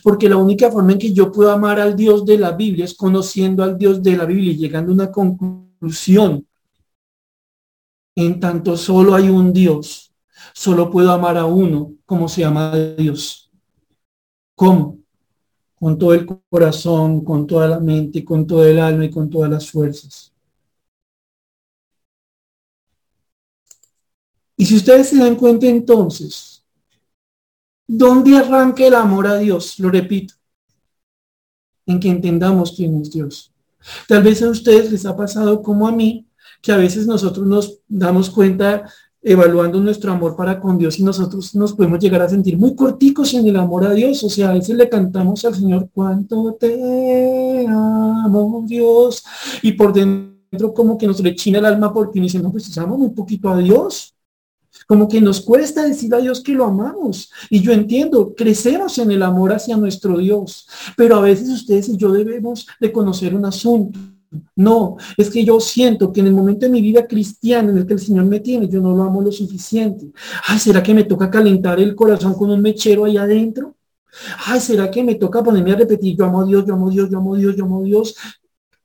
[0.02, 2.94] Porque la única forma en que yo puedo amar al Dios de la Biblia es
[2.94, 6.46] conociendo al Dios de la Biblia y llegando a una conclusión.
[8.14, 10.12] En tanto solo hay un Dios,
[10.52, 13.50] solo puedo amar a uno como se llama Dios.
[14.54, 14.98] ¿Cómo?
[15.74, 19.50] Con todo el corazón, con toda la mente, con todo el alma y con todas
[19.50, 20.32] las fuerzas.
[24.56, 26.51] Y si ustedes se dan cuenta entonces,
[27.94, 29.78] ¿Dónde arranca el amor a Dios?
[29.78, 30.32] Lo repito.
[31.84, 33.52] En que entendamos quién es Dios.
[34.08, 36.26] Tal vez a ustedes les ha pasado como a mí,
[36.62, 41.54] que a veces nosotros nos damos cuenta evaluando nuestro amor para con Dios y nosotros
[41.54, 44.24] nos podemos llegar a sentir muy corticos en el amor a Dios.
[44.24, 49.22] O sea, a veces le cantamos al Señor, cuánto te amo Dios.
[49.60, 53.10] Y por dentro como que nos rechina el alma porque dicen, no, pues amo muy
[53.10, 54.14] poquito a Dios.
[54.86, 57.30] Como que nos cuesta decir a Dios que lo amamos.
[57.50, 60.66] Y yo entiendo, crecemos en el amor hacia nuestro Dios.
[60.96, 63.98] Pero a veces ustedes y yo debemos de conocer un asunto.
[64.56, 67.86] No, es que yo siento que en el momento de mi vida cristiana en el
[67.86, 70.10] que el Señor me tiene, yo no lo amo lo suficiente.
[70.46, 73.74] Ay, ¿será que me toca calentar el corazón con un mechero ahí adentro?
[74.46, 76.90] Ay, ¿será que me toca ponerme a repetir, yo amo a Dios, yo amo a
[76.90, 78.14] Dios, yo amo a Dios, yo amo a Dios?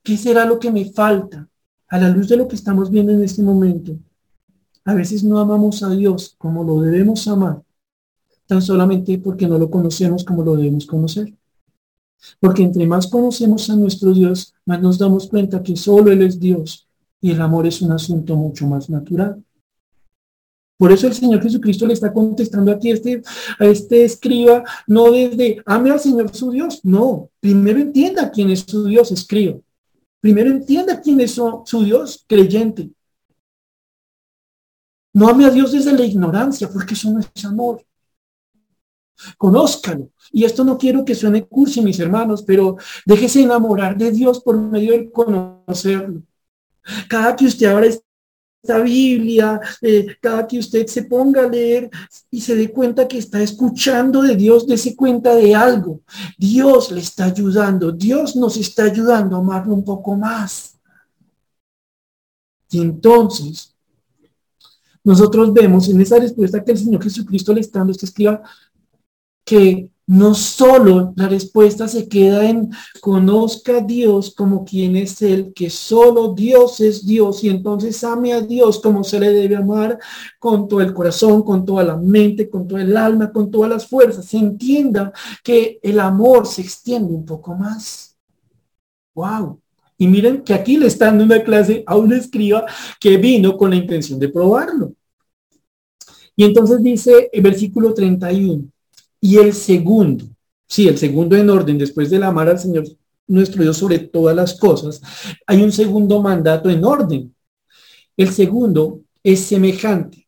[0.03, 1.47] ¿Qué será lo que me falta?
[1.89, 3.97] A la luz de lo que estamos viendo en este momento,
[4.87, 7.61] a veces no amamos a Dios como lo debemos amar,
[8.45, 11.33] tan solamente porque no lo conocemos como lo debemos conocer.
[12.39, 16.39] Porque entre más conocemos a nuestro Dios, más nos damos cuenta que solo Él es
[16.39, 16.87] Dios
[17.19, 19.43] y el amor es un asunto mucho más natural.
[20.77, 23.21] Por eso el Señor Jesucristo le está contestando aquí a este,
[23.59, 28.61] a este escriba, no desde ame al Señor su Dios, no, primero entienda quién es
[28.61, 29.59] su Dios, escriba.
[30.21, 32.91] Primero entienda quién es su, su Dios, creyente.
[35.17, 37.83] No ame a Dios desde la ignorancia, porque eso no es amor.
[39.35, 40.11] Conózcalo.
[40.31, 44.55] Y esto no quiero que suene cursi, mis hermanos, pero déjese enamorar de Dios por
[44.55, 46.21] medio de conocerlo.
[47.09, 51.89] Cada que usted abra esta Biblia, eh, cada que usted se ponga a leer
[52.29, 56.01] y se dé cuenta que está escuchando de Dios, dése cuenta de algo.
[56.37, 60.77] Dios le está ayudando, Dios nos está ayudando a amarlo un poco más.
[62.69, 63.76] Y entonces,
[65.07, 68.41] nosotros vemos en esa respuesta que el Señor Jesucristo le está dando, este escriba,
[69.45, 75.53] que no solo la respuesta se queda en conozca a Dios como quien es Él,
[75.55, 79.97] que solo Dios es Dios y entonces ame a Dios como se le debe amar
[80.39, 83.87] con todo el corazón, con toda la mente, con todo el alma, con todas las
[83.87, 84.25] fuerzas.
[84.25, 88.17] Se entienda que el amor se extiende un poco más.
[89.15, 89.61] ¡Wow!
[89.97, 92.65] Y miren que aquí le están dando una clase a un escriba
[92.99, 94.93] que vino con la intención de probarlo.
[96.39, 98.63] Y entonces dice el versículo 31.
[99.19, 100.23] Y el segundo,
[100.67, 102.85] sí, el segundo en orden, después del amar al Señor
[103.25, 105.01] nuestro Dios sobre todas las cosas,
[105.47, 107.35] hay un segundo mandato en orden.
[108.15, 110.27] El segundo es semejante.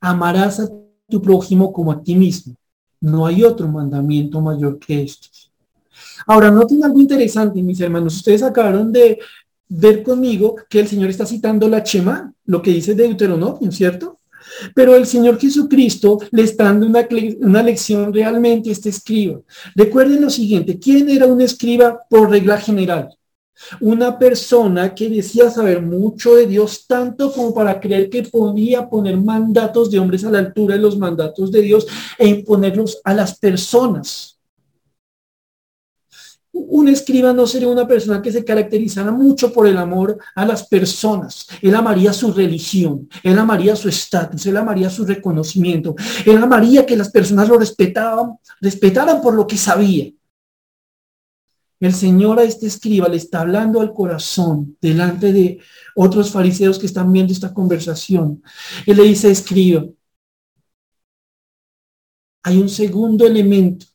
[0.00, 0.68] Amarás a
[1.08, 2.56] tu prójimo como a ti mismo.
[3.00, 5.52] No hay otro mandamiento mayor que estos.
[6.26, 8.16] Ahora, noten algo interesante, mis hermanos.
[8.16, 9.20] Ustedes acabaron de
[9.68, 14.18] ver conmigo que el Señor está citando la Chema, lo que dice Deuteronomio, ¿cierto?
[14.74, 17.06] Pero el Señor Jesucristo le está dando una,
[17.40, 19.40] una lección realmente a este escriba.
[19.74, 23.10] Recuerden lo siguiente, ¿quién era un escriba por regla general?
[23.80, 29.16] Una persona que decía saber mucho de Dios, tanto como para creer que podía poner
[29.16, 31.86] mandatos de hombres a la altura de los mandatos de Dios
[32.18, 34.31] e imponerlos a las personas.
[36.52, 40.66] Un escriba no sería una persona que se caracterizara mucho por el amor a las
[40.68, 41.46] personas.
[41.62, 45.94] Él amaría su religión, él amaría su estatus, él amaría su reconocimiento,
[46.26, 50.10] él amaría que las personas lo respetaban, respetaran por lo que sabía.
[51.80, 55.58] El Señor a este escriba le está hablando al corazón delante de
[55.96, 58.42] otros fariseos que están viendo esta conversación.
[58.86, 59.84] Él le dice, escriba,
[62.44, 63.86] hay un segundo elemento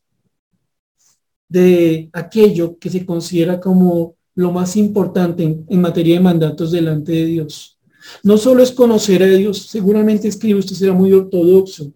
[1.49, 7.25] de aquello que se considera como lo más importante en, materia de mandatos delante de
[7.25, 7.79] Dios.
[8.23, 11.91] No solo es conocer a Dios, seguramente escribe, usted será muy ortodoxo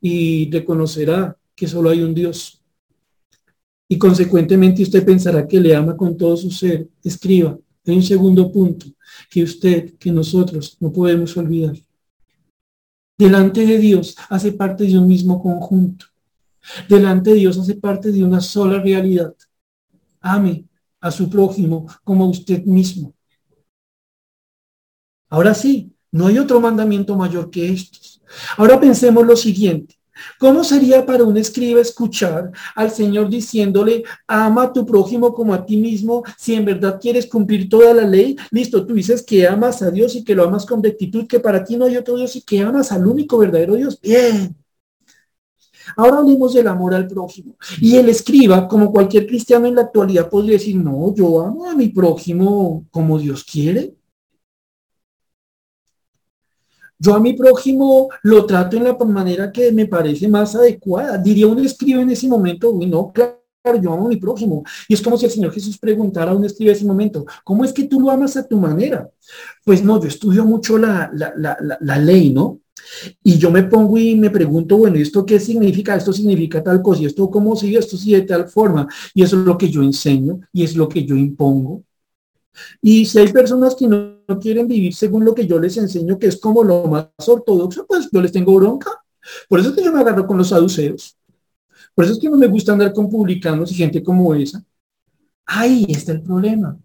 [0.00, 2.62] y reconocerá que solo hay un Dios.
[3.88, 6.88] Y consecuentemente usted pensará que le ama con todo su ser.
[7.02, 8.86] Escriba, hay un segundo punto
[9.30, 11.76] que usted, que nosotros no podemos olvidar.
[13.18, 16.06] Delante de Dios hace parte de un mismo conjunto.
[16.88, 19.34] Delante de Dios hace parte de una sola realidad.
[20.20, 20.64] Ame
[21.00, 23.14] a su prójimo como a usted mismo.
[25.28, 28.20] Ahora sí, no hay otro mandamiento mayor que estos.
[28.56, 29.98] Ahora pensemos lo siguiente.
[30.38, 35.64] ¿Cómo sería para un escriba escuchar al Señor diciéndole, ama a tu prójimo como a
[35.64, 38.36] ti mismo, si en verdad quieres cumplir toda la ley?
[38.50, 41.64] Listo, tú dices que amas a Dios y que lo amas con rectitud, que para
[41.64, 43.98] ti no hay otro Dios y que amas al único verdadero Dios.
[44.00, 44.61] Bien.
[45.96, 47.56] Ahora hablemos del amor al prójimo.
[47.80, 51.74] Y el escriba, como cualquier cristiano en la actualidad, podría decir, no, yo amo a
[51.74, 53.94] mi prójimo como Dios quiere.
[56.98, 61.18] Yo a mi prójimo lo trato en la manera que me parece más adecuada.
[61.18, 63.40] Diría un escriba en ese momento, uy, no, claro,
[63.80, 64.62] yo amo a mi prójimo.
[64.86, 67.64] Y es como si el Señor Jesús preguntara a un escriba en ese momento, ¿cómo
[67.64, 69.10] es que tú lo amas a tu manera?
[69.64, 72.61] Pues no, yo estudio mucho la, la ley, ¿no?
[73.22, 75.96] Y yo me pongo y me pregunto, bueno, ¿esto qué significa?
[75.96, 78.86] Esto significa tal cosa, y esto cómo sigue, esto sigue de tal forma.
[79.14, 81.84] Y eso es lo que yo enseño y es lo que yo impongo.
[82.80, 86.26] Y si hay personas que no, quieren vivir según lo que yo les enseño, que
[86.26, 88.90] es como lo más ortodoxo, pues yo les tengo bronca.
[89.48, 91.16] Por eso es que yo me agarro con los saduceos.
[91.94, 94.64] Por eso es que no me gusta andar con publicanos y gente como esa.
[95.46, 96.78] Ahí está el problema.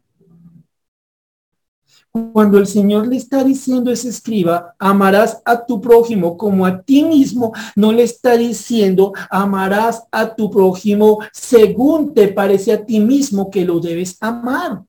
[2.34, 6.82] Cuando el Señor le está diciendo a ese escriba, amarás a tu prójimo como a
[6.82, 13.00] ti mismo, no le está diciendo, amarás a tu prójimo según te parece a ti
[13.00, 14.84] mismo que lo debes amar.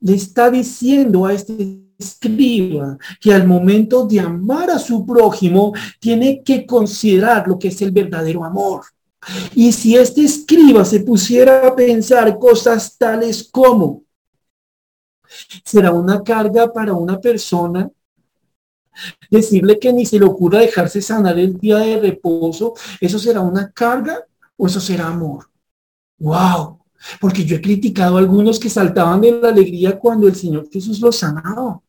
[0.00, 6.42] Le está diciendo a este escriba que al momento de amar a su prójimo tiene
[6.42, 8.82] que considerar lo que es el verdadero amor.
[9.54, 14.04] Y si este escriba se pusiera a pensar cosas tales como,
[15.64, 17.90] será una carga para una persona
[19.30, 23.70] decirle que ni se le ocurra dejarse sanar el día de reposo, ¿eso será una
[23.70, 24.24] carga
[24.56, 25.48] o eso será amor?
[26.18, 26.80] ¡Wow!
[27.20, 31.00] Porque yo he criticado a algunos que saltaban de la alegría cuando el Señor Jesús
[31.00, 31.80] los sanaba.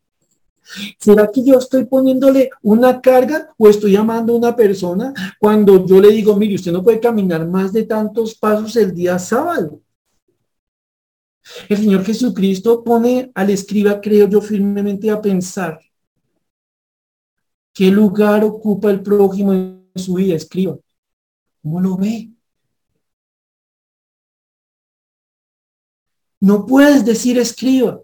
[0.98, 6.00] ¿Será que yo estoy poniéndole una carga o estoy amando a una persona cuando yo
[6.00, 9.82] le digo, mire, usted no puede caminar más de tantos pasos el día sábado?
[11.70, 15.80] El Señor Jesucristo pone al escriba, creo yo firmemente, a pensar
[17.74, 20.78] qué lugar ocupa el prójimo en su vida, escriba.
[21.62, 22.32] ¿Cómo lo ve?
[26.40, 28.02] No puedes decir escriba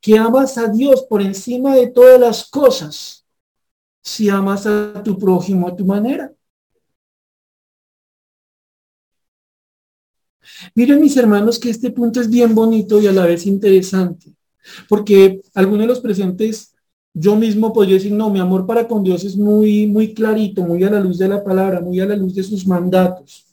[0.00, 3.24] que amas a Dios por encima de todas las cosas
[4.02, 6.32] si amas a tu prójimo a tu manera.
[10.74, 14.32] Miren mis hermanos que este punto es bien bonito y a la vez interesante,
[14.88, 16.74] porque algunos de los presentes,
[17.14, 20.82] yo mismo podría decir, no, mi amor para con Dios es muy, muy clarito, muy
[20.84, 23.46] a la luz de la palabra, muy a la luz de sus mandatos.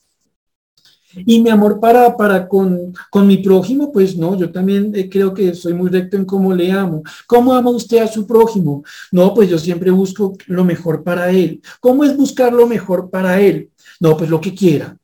[1.25, 5.33] Y mi amor para, para con, con mi prójimo, pues no, yo también eh, creo
[5.33, 7.01] que soy muy recto en cómo le amo.
[7.25, 8.83] ¿Cómo ama usted a su prójimo?
[9.11, 11.61] No, pues yo siempre busco lo mejor para él.
[11.79, 13.71] ¿Cómo es buscar lo mejor para él?
[13.99, 14.95] No, pues lo que quiera.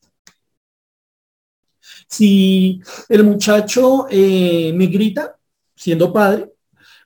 [2.07, 5.35] Si el muchacho eh, me grita,
[5.75, 6.55] siendo padre,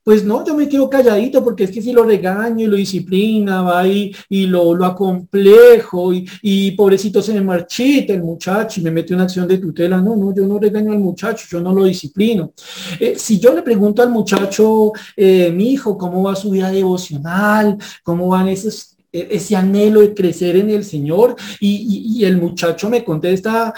[0.09, 3.61] pues no, yo me quedo calladito porque es que si lo regaño y lo disciplina,
[3.61, 8.89] va y, y lo, lo acomplejo y, pobrecito se me marchita el muchacho y me
[8.91, 10.01] mete una acción de tutela.
[10.01, 12.53] No, no, yo no regaño al muchacho, yo no lo disciplino.
[12.99, 17.77] Eh, si yo le pregunto al muchacho, eh, mi hijo, ¿cómo va su vida devocional?
[18.03, 22.89] ¿Cómo van esos e, ese anhelo de crecer en el Señor y, y, el muchacho
[22.89, 23.73] me contesta,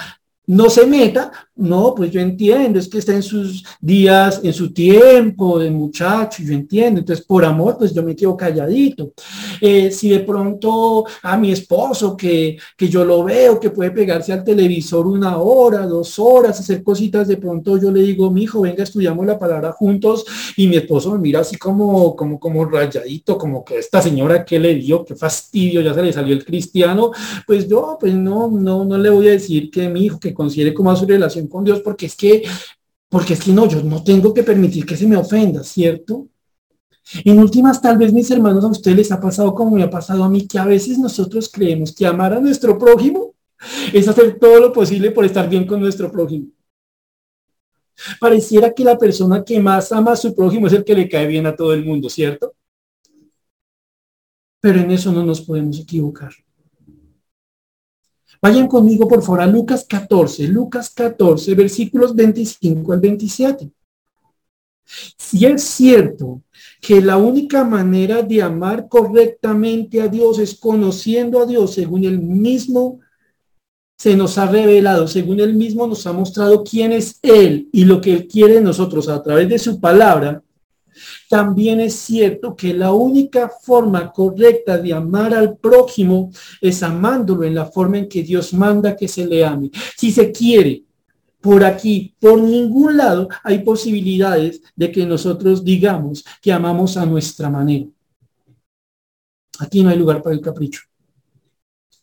[0.51, 4.73] no se meta, no, pues yo entiendo, es que está en sus días, en su
[4.73, 9.13] tiempo de muchacho, yo entiendo, entonces por amor, pues yo me quedo calladito.
[9.61, 14.33] Eh, si de pronto a mi esposo, que, que yo lo veo, que puede pegarse
[14.33, 18.59] al televisor una hora, dos horas, hacer cositas, de pronto yo le digo, mi hijo,
[18.59, 20.25] venga, estudiamos la palabra juntos,
[20.57, 24.59] y mi esposo me mira así como, como, como rayadito, como que esta señora, ¿qué
[24.59, 25.05] le dio?
[25.05, 27.11] Qué fastidio, ya se le salió el cristiano,
[27.47, 30.73] pues yo, pues no, no, no le voy a decir que mi hijo, que considere
[30.73, 32.43] como a su relación con Dios, porque es que,
[33.07, 36.27] porque es que no, yo no tengo que permitir que se me ofenda, ¿cierto?
[37.23, 40.23] En últimas, tal vez mis hermanos a ustedes les ha pasado como me ha pasado
[40.23, 43.35] a mí, que a veces nosotros creemos que amar a nuestro prójimo
[43.93, 46.47] es hacer todo lo posible por estar bien con nuestro prójimo.
[48.19, 51.27] Pareciera que la persona que más ama a su prójimo es el que le cae
[51.27, 52.55] bien a todo el mundo, ¿cierto?
[54.59, 56.31] Pero en eso no nos podemos equivocar.
[58.41, 63.71] Vayan conmigo, por favor, a Lucas 14, Lucas 14, versículos 25 al 27.
[65.17, 66.41] Si es cierto
[66.81, 72.19] que la única manera de amar correctamente a Dios es conociendo a Dios según el
[72.19, 72.99] mismo
[74.01, 78.01] se nos ha revelado, según él mismo nos ha mostrado quién es Él y lo
[78.01, 80.41] que Él quiere de nosotros a través de su palabra,
[81.29, 87.55] también es cierto que la única forma correcta de amar al prójimo es amándolo en
[87.55, 89.71] la forma en que Dios manda que se le ame.
[89.97, 90.83] Si se quiere,
[91.39, 97.49] por aquí, por ningún lado, hay posibilidades de que nosotros digamos que amamos a nuestra
[97.49, 97.87] manera.
[99.59, 100.81] Aquí no hay lugar para el capricho,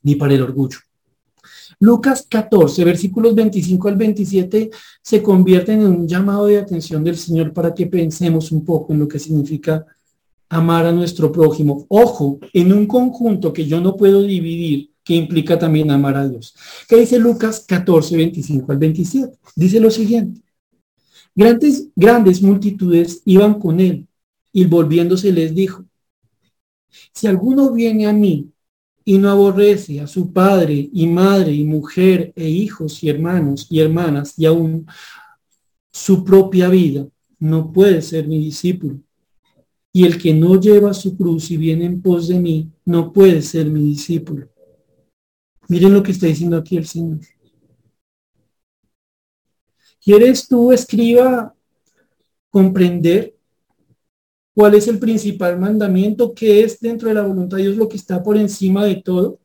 [0.03, 0.79] ni para el orgullo.
[1.81, 4.71] Lucas 14, versículos 25 al 27,
[5.01, 8.99] se convierten en un llamado de atención del Señor para que pensemos un poco en
[8.99, 9.87] lo que significa
[10.49, 11.87] amar a nuestro prójimo.
[11.89, 16.55] Ojo, en un conjunto que yo no puedo dividir, que implica también amar a Dios.
[16.89, 19.39] ¿Qué dice Lucas 14, 25 al 27?
[19.55, 20.43] Dice lo siguiente.
[21.35, 24.07] Grandes, grandes multitudes iban con él
[24.53, 25.85] y volviéndose les dijo,
[27.15, 28.51] si alguno viene a mí
[29.09, 33.81] y no aborrece a su padre y madre y mujer e hijos y hermanos y
[33.81, 34.87] hermanas y aún
[35.91, 39.01] su propia vida, no puede ser mi discípulo.
[39.95, 43.41] Y el que no lleva su cruz y viene en pos de mí, no puede
[43.41, 44.51] ser mi discípulo.
[45.69, 47.21] Miren lo que está diciendo aquí el Señor.
[50.05, 51.55] ¿Quieres tú, escriba,
[52.51, 53.38] comprender
[54.59, 56.35] ¿Cuál es el principal mandamiento?
[56.35, 59.39] ¿Qué es dentro de la voluntad de Dios lo que está por encima de todo?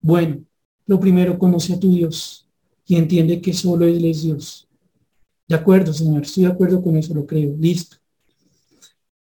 [0.00, 0.42] Bueno,
[0.84, 2.48] lo primero, conoce a tu Dios
[2.84, 4.68] y entiende que solo Él es Dios.
[5.46, 7.54] De acuerdo, Señor, estoy de acuerdo con eso, lo creo.
[7.56, 7.98] Listo.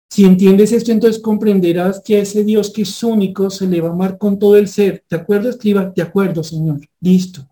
[0.08, 3.92] Si entiendes esto, entonces comprenderás que ese Dios que es único se le va a
[3.94, 5.02] amar con todo el ser.
[5.10, 5.92] ¿De acuerdo, escriba?
[5.96, 6.78] De acuerdo, Señor.
[7.00, 7.44] Listo.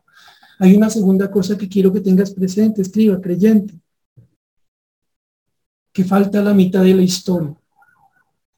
[0.61, 3.75] Hay una segunda cosa que quiero que tengas presente, escriba, creyente.
[5.97, 7.55] Que falta la mitad de la historia.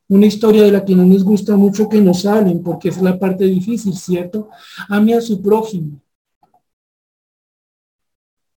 [0.09, 3.17] Una historia de la que no nos gusta mucho que nos salen, porque es la
[3.17, 4.49] parte difícil, ¿cierto?
[4.89, 6.01] Ame a su prójimo.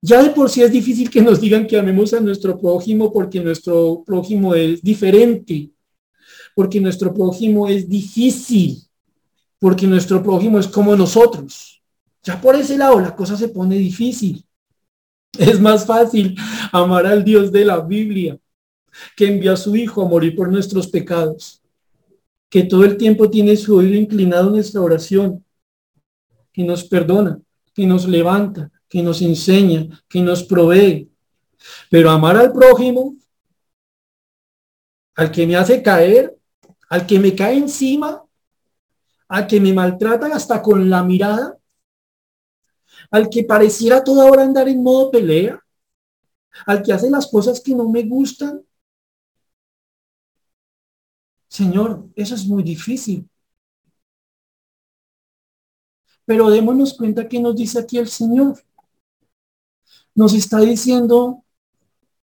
[0.01, 3.41] Ya de por sí es difícil que nos digan que amemos a nuestro prójimo porque
[3.41, 5.71] nuestro prójimo es diferente,
[6.55, 8.81] porque nuestro prójimo es difícil,
[9.59, 11.83] porque nuestro prójimo es como nosotros.
[12.23, 14.45] Ya por ese lado la cosa se pone difícil.
[15.37, 16.37] Es más fácil
[16.71, 18.39] amar al Dios de la Biblia
[19.15, 21.61] que envió a su Hijo a morir por nuestros pecados,
[22.49, 25.45] que todo el tiempo tiene su oído inclinado en nuestra oración,
[26.51, 27.39] que nos perdona,
[27.73, 31.09] que nos levanta, que nos enseña, que nos provee.
[31.89, 33.15] Pero amar al prójimo,
[35.15, 36.35] al que me hace caer,
[36.89, 38.23] al que me cae encima,
[39.27, 41.57] al que me maltratan hasta con la mirada,
[43.11, 45.63] al que pareciera toda hora andar en modo pelea,
[46.65, 48.61] al que hace las cosas que no me gustan.
[51.49, 53.27] Señor, eso es muy difícil.
[56.25, 58.61] Pero démonos cuenta que nos dice aquí el Señor
[60.13, 61.43] nos está diciendo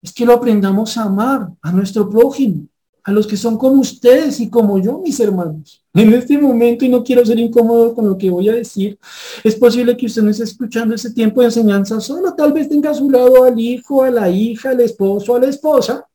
[0.02, 2.66] es que lo aprendamos a amar a nuestro prójimo,
[3.02, 5.82] a los que son como ustedes y como yo, mis hermanos.
[5.94, 8.98] En este momento, y no quiero ser incómodo con lo que voy a decir,
[9.42, 12.90] es posible que usted no esté escuchando ese tiempo de enseñanza solo, tal vez tenga
[12.90, 16.06] a su lado al hijo, a la hija, al esposo, a la esposa,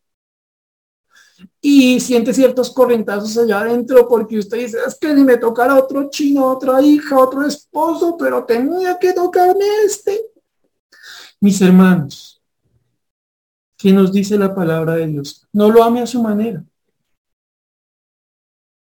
[1.61, 6.09] y siente ciertos correntazos allá adentro porque usted dice, es que ni me tocara otro
[6.09, 10.19] chino, otra hija, otro esposo, pero tenía que tocarme este.
[11.39, 12.41] Mis hermanos,
[13.77, 15.47] ¿qué nos dice la palabra de Dios?
[15.53, 16.63] No lo ame a su manera.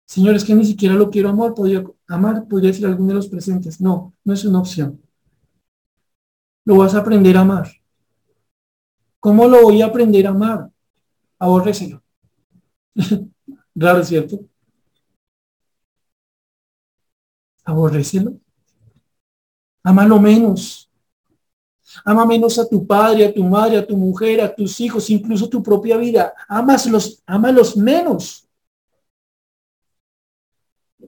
[0.07, 3.81] Señores, que ni siquiera lo quiero amar, podría, amar, podría decir alguno de los presentes.
[3.81, 5.03] No, no es una opción.
[6.65, 7.71] Lo vas a aprender a amar.
[9.21, 10.71] ¿Cómo lo voy a aprender a amar?
[11.39, 12.03] Aborrécelo.
[13.75, 14.41] Raro, ¿cierto?
[17.65, 18.41] Aborrécelo.
[19.85, 20.91] Amalo menos.
[22.05, 25.49] Ama menos a tu padre, a tu madre, a tu mujer, a tus hijos, incluso
[25.49, 26.35] tu propia vida.
[26.49, 28.47] Amaslos, ámalos menos.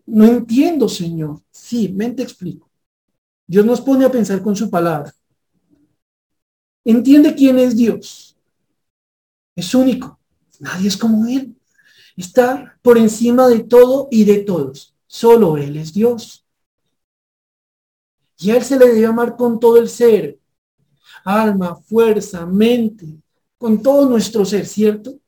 [0.07, 1.41] No entiendo, Señor.
[1.51, 2.71] Sí, mente explico.
[3.47, 5.13] Dios nos pone a pensar con su palabra.
[6.85, 8.37] Entiende quién es Dios.
[9.55, 10.19] Es único.
[10.61, 11.60] Nadie es como Él.
[12.21, 14.95] Está por encima de todo y de todos.
[15.07, 16.45] Solo Él es Dios.
[18.37, 20.39] Y a Él se le debe amar con todo el ser,
[21.25, 23.07] alma, fuerza, mente,
[23.57, 25.19] con todo nuestro ser, ¿cierto?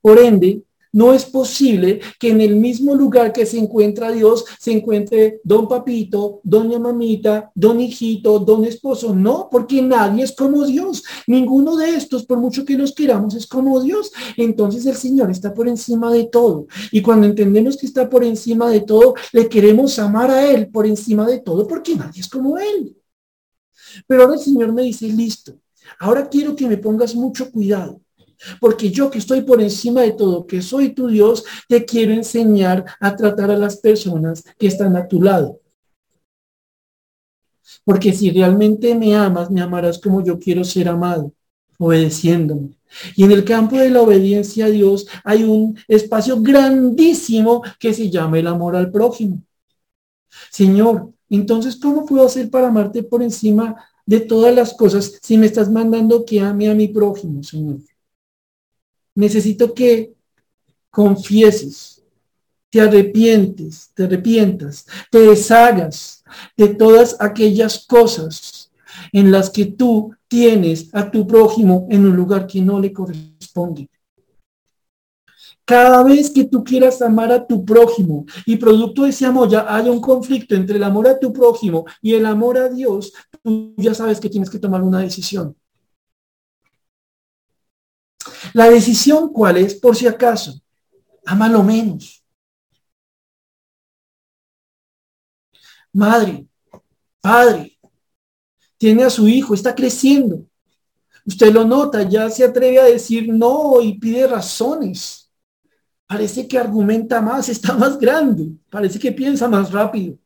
[0.00, 4.72] Por ende, no es posible que en el mismo lugar que se encuentra Dios se
[4.72, 9.14] encuentre don papito, doña mamita, don hijito, don esposo.
[9.14, 11.02] No, porque nadie es como Dios.
[11.26, 14.12] Ninguno de estos, por mucho que los queramos, es como Dios.
[14.36, 16.66] Entonces el Señor está por encima de todo.
[16.90, 20.86] Y cuando entendemos que está por encima de todo, le queremos amar a Él por
[20.86, 22.96] encima de todo, porque nadie es como Él.
[24.06, 25.54] Pero ahora el Señor me dice, listo,
[25.98, 28.01] ahora quiero que me pongas mucho cuidado.
[28.60, 32.84] Porque yo que estoy por encima de todo, que soy tu Dios, te quiero enseñar
[33.00, 35.60] a tratar a las personas que están a tu lado.
[37.84, 41.32] Porque si realmente me amas, me amarás como yo quiero ser amado,
[41.78, 42.70] obedeciéndome.
[43.16, 48.10] Y en el campo de la obediencia a Dios hay un espacio grandísimo que se
[48.10, 49.42] llama el amor al prójimo.
[50.50, 55.46] Señor, entonces, ¿cómo puedo hacer para amarte por encima de todas las cosas si me
[55.46, 57.78] estás mandando que ame a mi prójimo, Señor?
[59.14, 60.14] Necesito que
[60.90, 62.02] confieses,
[62.70, 66.24] te arrepientes, te arrepientas, te deshagas
[66.56, 68.70] de todas aquellas cosas
[69.12, 73.90] en las que tú tienes a tu prójimo en un lugar que no le corresponde.
[75.64, 79.64] Cada vez que tú quieras amar a tu prójimo y producto de ese amor ya
[79.74, 83.74] haya un conflicto entre el amor a tu prójimo y el amor a Dios, tú
[83.76, 85.54] ya sabes que tienes que tomar una decisión.
[88.52, 90.54] La decisión cuál es, por si acaso,
[91.50, 92.22] lo menos.
[95.92, 96.46] Madre,
[97.20, 97.78] padre,
[98.78, 100.44] tiene a su hijo, está creciendo.
[101.24, 105.22] Usted lo nota, ya se atreve a decir no y pide razones
[106.12, 110.18] parece que argumenta más, está más grande, parece que piensa más rápido.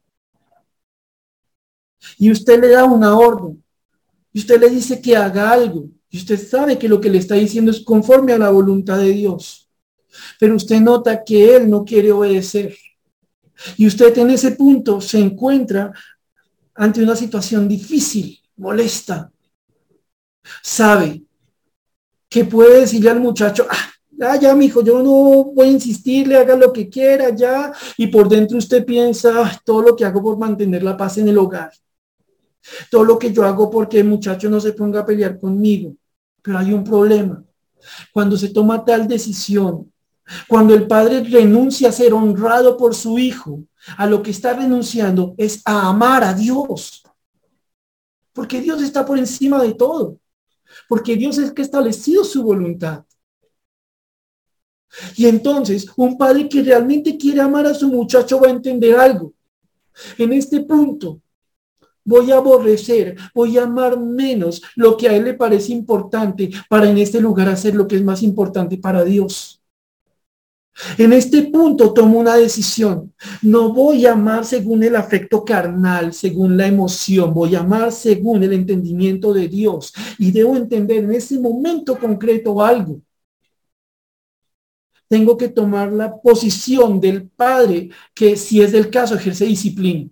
[2.18, 3.62] Y usted le da una orden,
[4.32, 7.34] y usted le dice que haga algo, y usted sabe que lo que le está
[7.34, 9.62] diciendo es conforme a la voluntad de Dios.
[10.40, 12.74] pero usted nota que él no quiere obedecer.
[13.76, 15.92] Y usted en ese punto se encuentra
[16.74, 19.30] ante una situación difícil, molesta.
[20.62, 21.22] Sabe
[22.30, 26.72] que puede decirle al muchacho, ah, ya, mijo, yo no voy a insistirle, haga lo
[26.72, 27.72] que quiera, ya.
[27.96, 31.28] Y por dentro usted piensa, ah, todo lo que hago por mantener la paz en
[31.28, 31.72] el hogar.
[32.90, 35.94] Todo lo que yo hago porque el muchacho no se ponga a pelear conmigo.
[36.42, 37.42] Pero hay un problema.
[38.12, 39.92] Cuando se toma tal decisión,
[40.48, 43.62] cuando el padre renuncia a ser honrado por su hijo,
[43.96, 47.04] a lo que está renunciando es a amar a Dios.
[48.32, 50.18] Porque Dios está por encima de todo.
[50.88, 53.04] Porque Dios es que ha establecido su voluntad.
[55.16, 59.32] Y entonces, un padre que realmente quiere amar a su muchacho va a entender algo.
[60.18, 61.20] En este punto,
[62.06, 66.88] voy a aborrecer, voy a amar menos lo que a él le parece importante para
[66.88, 69.60] en este lugar hacer lo que es más importante para Dios.
[70.98, 73.14] En este punto tomo una decisión.
[73.40, 77.32] No voy a amar según el afecto carnal, según la emoción.
[77.32, 79.94] Voy a amar según el entendimiento de Dios.
[80.18, 83.00] Y debo entender en ese momento concreto algo.
[85.08, 90.10] Tengo que tomar la posición del padre que si es del caso ejerce disciplina.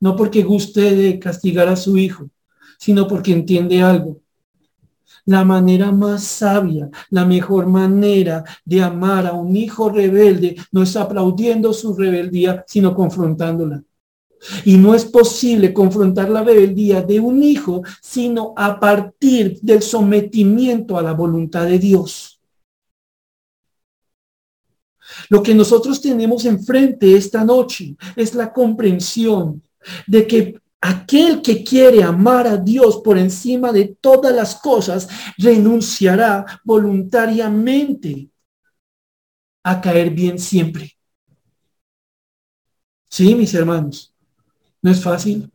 [0.00, 2.28] No porque guste de castigar a su hijo,
[2.78, 4.20] sino porque entiende algo
[5.26, 10.96] la manera más sabia, la mejor manera de amar a un hijo rebelde no es
[10.96, 13.82] aplaudiendo su rebeldía, sino confrontándola.
[14.64, 20.96] Y no es posible confrontar la rebeldía de un hijo, sino a partir del sometimiento
[20.96, 22.40] a la voluntad de Dios.
[25.28, 29.62] Lo que nosotros tenemos enfrente esta noche es la comprensión
[30.06, 36.60] de que Aquel que quiere amar a Dios por encima de todas las cosas renunciará
[36.62, 38.30] voluntariamente
[39.64, 40.92] a caer bien siempre.
[43.08, 44.14] Sí, mis hermanos,
[44.80, 45.50] no es fácil.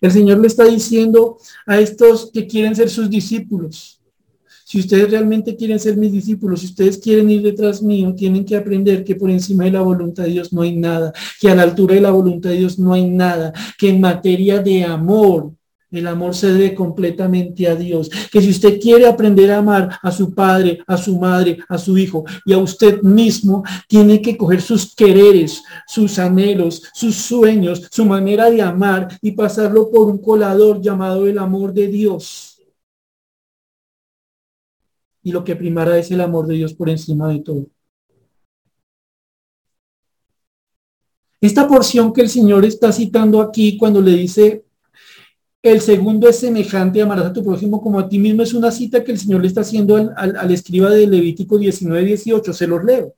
[0.00, 3.93] El Señor le está diciendo a estos que quieren ser sus discípulos,
[4.64, 8.56] si ustedes realmente quieren ser mis discípulos, si ustedes quieren ir detrás mío, tienen que
[8.56, 11.62] aprender que por encima de la voluntad de Dios no hay nada, que a la
[11.62, 15.52] altura de la voluntad de Dios no hay nada, que en materia de amor,
[15.90, 18.10] el amor se debe completamente a Dios.
[18.32, 21.96] Que si usted quiere aprender a amar a su padre, a su madre, a su
[21.98, 28.06] hijo y a usted mismo, tiene que coger sus quereres, sus anhelos, sus sueños, su
[28.06, 32.53] manera de amar y pasarlo por un colador llamado el amor de Dios
[35.24, 37.66] y lo que primará es el amor de Dios por encima de todo.
[41.40, 44.64] Esta porción que el Señor está citando aquí cuando le dice,
[45.62, 49.02] el segundo es semejante, amarás a tu prójimo como a ti mismo, es una cita
[49.02, 52.84] que el Señor le está haciendo al, al escriba de Levítico 19, 18, se los
[52.84, 53.14] leo.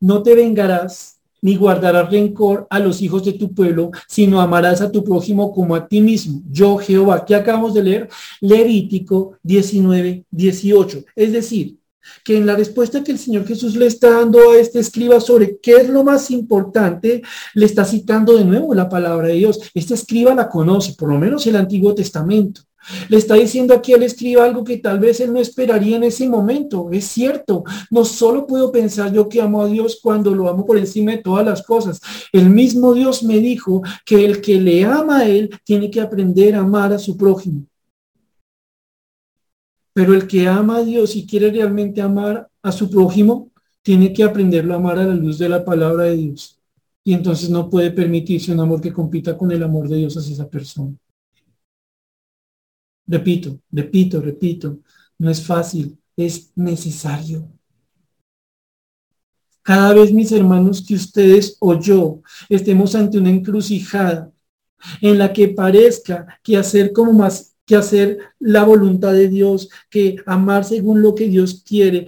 [0.00, 4.90] No te vengarás ni guardarás rencor a los hijos de tu pueblo, sino amarás a
[4.90, 6.42] tu prójimo como a ti mismo.
[6.50, 8.08] Yo, Jehová, que acabamos de leer,
[8.40, 11.04] Levítico 19, 18.
[11.14, 11.78] Es decir,
[12.24, 15.58] que en la respuesta que el Señor Jesús le está dando a este escriba sobre
[15.60, 17.22] qué es lo más importante,
[17.54, 19.60] le está citando de nuevo la palabra de Dios.
[19.74, 22.62] Este escriba la conoce, por lo menos el Antiguo Testamento.
[23.08, 26.28] Le está diciendo aquí al escriba algo que tal vez él no esperaría en ese
[26.28, 26.88] momento.
[26.92, 30.78] Es cierto, no solo puedo pensar yo que amo a Dios cuando lo amo por
[30.78, 32.00] encima de todas las cosas.
[32.32, 36.54] El mismo Dios me dijo que el que le ama a él tiene que aprender
[36.54, 37.64] a amar a su prójimo.
[39.92, 43.50] Pero el que ama a Dios y quiere realmente amar a su prójimo,
[43.82, 46.58] tiene que aprenderlo a amar a la luz de la palabra de Dios.
[47.02, 50.34] Y entonces no puede permitirse un amor que compita con el amor de Dios hacia
[50.34, 50.94] esa persona.
[53.08, 54.78] Repito, repito, repito,
[55.18, 57.48] no es fácil, es necesario.
[59.62, 64.30] Cada vez, mis hermanos, que ustedes o yo estemos ante una encrucijada
[65.00, 70.16] en la que parezca que hacer como más que hacer la voluntad de Dios, que
[70.24, 72.06] amar según lo que Dios quiere.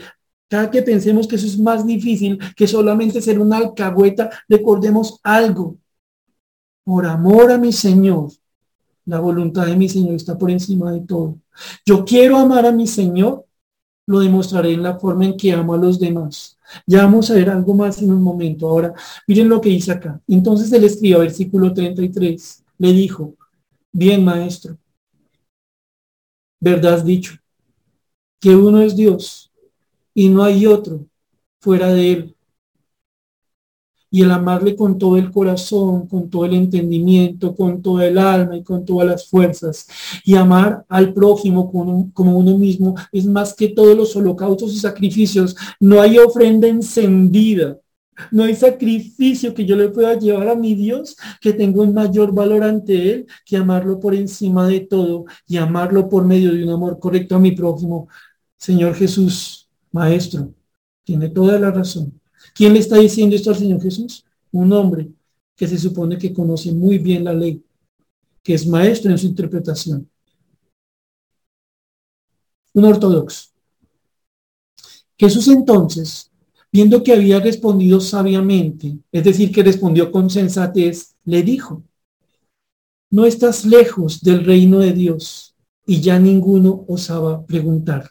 [0.49, 5.77] Cada que pensemos que eso es más difícil que solamente ser una alcahueta, recordemos algo.
[6.83, 8.31] Por amor a mi Señor,
[9.11, 11.39] la voluntad de mi Señor está por encima de todo.
[11.85, 13.45] Yo quiero amar a mi Señor,
[14.07, 16.59] lo demostraré en la forma en que amo a los demás.
[16.87, 18.69] Ya vamos a ver algo más en un momento.
[18.69, 18.95] Ahora,
[19.27, 20.21] miren lo que dice acá.
[20.29, 23.35] Entonces él escribe, versículo 33, le dijo,
[23.93, 24.79] bien maestro,
[26.61, 27.35] verdad has dicho,
[28.41, 29.51] que uno es Dios
[30.15, 31.07] y no hay otro
[31.61, 32.37] fuera de él.
[34.11, 38.57] Y el amarle con todo el corazón, con todo el entendimiento, con todo el alma
[38.57, 39.87] y con todas las fuerzas.
[40.25, 41.71] Y amar al prójimo
[42.13, 45.57] como, uno mismo es más que todos los holocaustos y sacrificios.
[45.79, 47.79] No hay ofrenda encendida.
[48.31, 52.35] No hay sacrificio que yo le pueda llevar a mi Dios que tenga un mayor
[52.35, 56.71] valor ante Él que amarlo por encima de todo y amarlo por medio de un
[56.71, 58.09] amor correcto a mi prójimo.
[58.59, 60.53] Señor Jesús, Maestro,
[61.03, 62.20] tiene toda la razón.
[62.55, 64.25] ¿Quién le está diciendo esto al Señor Jesús?
[64.53, 65.09] Un hombre
[65.57, 67.63] que se supone que conoce muy bien la ley,
[68.43, 70.09] que es maestro en su interpretación.
[72.73, 73.51] Un ortodoxo.
[75.19, 76.31] Jesús entonces,
[76.73, 81.83] viendo que había respondido sabiamente, es decir, que respondió con sensatez, le dijo,
[83.11, 88.11] no estás lejos del reino de Dios y ya ninguno osaba preguntar.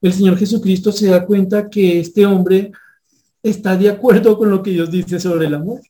[0.00, 2.70] El Señor Jesucristo se da cuenta que este hombre
[3.50, 5.80] está de acuerdo con lo que Dios dice sobre el amor.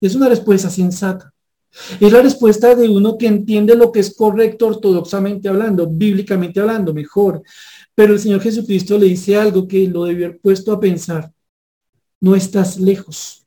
[0.00, 1.32] Es una respuesta sensata.
[2.00, 6.92] Es la respuesta de uno que entiende lo que es correcto ortodoxamente hablando, bíblicamente hablando,
[6.92, 7.42] mejor.
[7.94, 11.32] Pero el Señor Jesucristo le dice algo que lo debió haber puesto a pensar.
[12.20, 13.46] No estás lejos.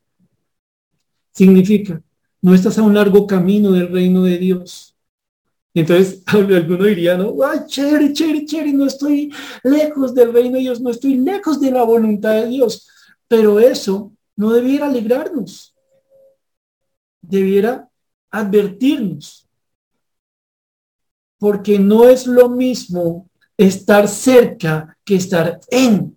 [1.32, 2.02] Significa,
[2.42, 4.96] no estás a un largo camino del reino de Dios.
[5.74, 9.30] Entonces, alguno diría, no, ay, chévere, chévere, chévere, no estoy
[9.62, 12.88] lejos del reino de Dios, no estoy lejos de la voluntad de Dios.
[13.28, 15.74] Pero eso no debiera alegrarnos,
[17.20, 17.88] debiera
[18.30, 19.48] advertirnos,
[21.38, 26.16] porque no es lo mismo estar cerca que estar en.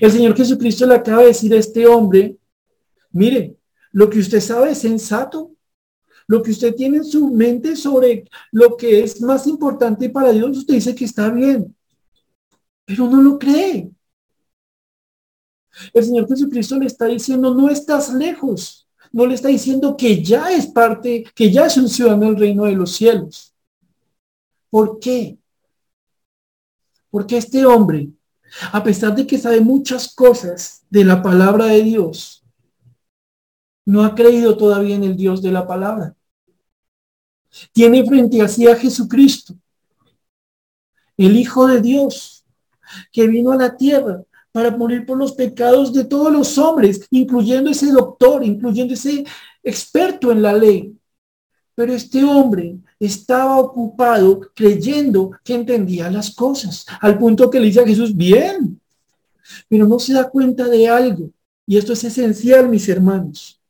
[0.00, 2.36] El Señor Jesucristo le acaba de decir a este hombre,
[3.10, 3.56] mire,
[3.92, 5.52] lo que usted sabe es sensato,
[6.26, 10.58] lo que usted tiene en su mente sobre lo que es más importante para Dios,
[10.58, 11.74] usted dice que está bien,
[12.84, 13.90] pero no lo cree.
[15.92, 18.88] El Señor Jesucristo le está diciendo, no estás lejos.
[19.12, 22.64] No le está diciendo que ya es parte, que ya es un ciudadano del reino
[22.64, 23.54] de los cielos.
[24.68, 25.38] ¿Por qué?
[27.10, 28.10] Porque este hombre,
[28.72, 32.44] a pesar de que sabe muchas cosas de la palabra de Dios,
[33.84, 36.14] no ha creído todavía en el Dios de la palabra.
[37.72, 39.54] Tiene frente a sí a Jesucristo,
[41.16, 42.44] el Hijo de Dios,
[43.10, 44.22] que vino a la tierra
[44.52, 49.24] para morir por los pecados de todos los hombres, incluyendo ese doctor, incluyendo ese
[49.62, 50.96] experto en la ley.
[51.74, 57.80] Pero este hombre estaba ocupado creyendo que entendía las cosas, al punto que le dice
[57.80, 58.80] a Jesús, bien,
[59.68, 61.30] pero no se da cuenta de algo.
[61.66, 63.60] Y esto es esencial, mis hermanos.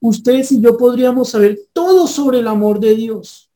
[0.00, 3.50] Ustedes y yo podríamos saber todo sobre el amor de Dios.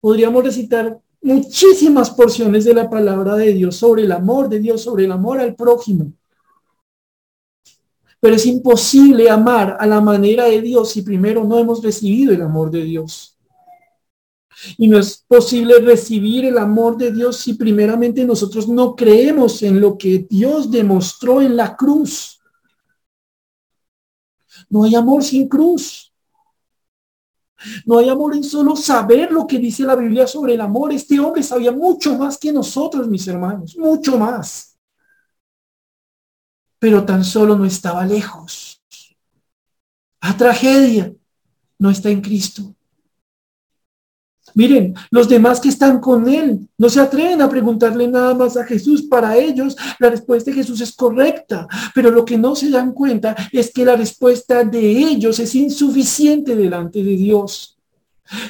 [0.00, 5.04] Podríamos recitar muchísimas porciones de la palabra de Dios sobre el amor de Dios, sobre
[5.04, 6.12] el amor al prójimo.
[8.20, 12.42] Pero es imposible amar a la manera de Dios si primero no hemos recibido el
[12.42, 13.38] amor de Dios.
[14.78, 19.80] Y no es posible recibir el amor de Dios si primeramente nosotros no creemos en
[19.80, 22.40] lo que Dios demostró en la cruz.
[24.68, 26.11] No hay amor sin cruz.
[27.86, 30.92] No hay amor en solo saber lo que dice la Biblia sobre el amor.
[30.92, 34.76] Este hombre sabía mucho más que nosotros, mis hermanos, mucho más.
[36.78, 38.82] Pero tan solo no estaba lejos.
[40.20, 41.12] La tragedia
[41.78, 42.74] no está en Cristo.
[44.54, 48.64] Miren, los demás que están con él no se atreven a preguntarle nada más a
[48.64, 49.02] Jesús.
[49.02, 53.34] Para ellos la respuesta de Jesús es correcta, pero lo que no se dan cuenta
[53.52, 57.78] es que la respuesta de ellos es insuficiente delante de Dios.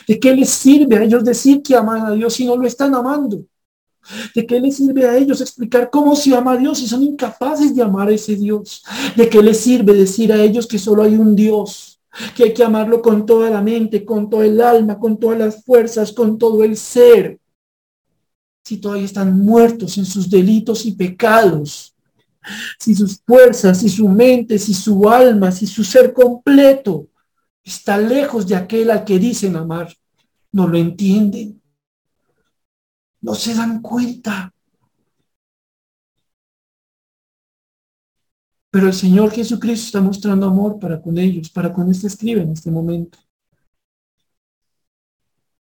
[0.07, 2.95] ¿De qué les sirve a ellos decir que aman a Dios si no lo están
[2.95, 3.45] amando?
[4.35, 7.75] ¿De qué les sirve a ellos explicar cómo se ama a Dios si son incapaces
[7.75, 8.85] de amar a ese Dios?
[9.17, 11.92] ¿De qué les sirve decir a ellos que solo hay un Dios?
[12.35, 15.65] Que hay que amarlo con toda la mente, con todo el alma, con todas las
[15.65, 17.39] fuerzas, con todo el ser.
[18.65, 21.95] Si todavía están muertos en sus delitos y pecados,
[22.79, 27.09] si sus fuerzas, si su mente, si su alma, si su ser completo
[27.65, 29.95] está lejos de aquel al que dicen amar,
[30.53, 31.63] no lo entienden,
[33.21, 34.53] no se dan cuenta.
[38.73, 42.53] Pero el Señor Jesucristo está mostrando amor para con ellos, para con este escribe en
[42.53, 43.19] este momento.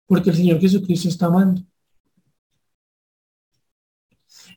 [0.08, 1.62] Porque el Señor Jesucristo está amando.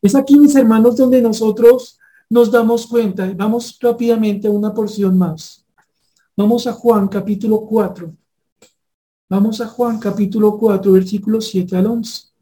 [0.01, 1.99] Es aquí, mis hermanos, donde nosotros
[2.31, 3.29] nos damos cuenta.
[3.35, 5.67] Vamos rápidamente a una porción más.
[6.37, 8.15] Vamos a Juan capítulo 4.
[9.29, 12.36] Vamos a Juan capítulo 4, versículos 7 al 11.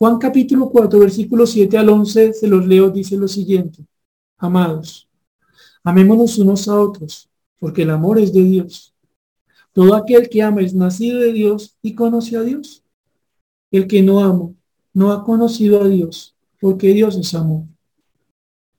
[0.00, 3.84] Juan capítulo 4, versículo 7 al 11, se los leo, dice lo siguiente.
[4.38, 5.06] Amados,
[5.84, 7.28] amémonos unos a otros,
[7.58, 8.94] porque el amor es de Dios.
[9.74, 12.82] Todo aquel que ama es nacido de Dios y conoce a Dios.
[13.70, 14.50] El que no ama
[14.94, 17.64] no ha conocido a Dios, porque Dios es amor.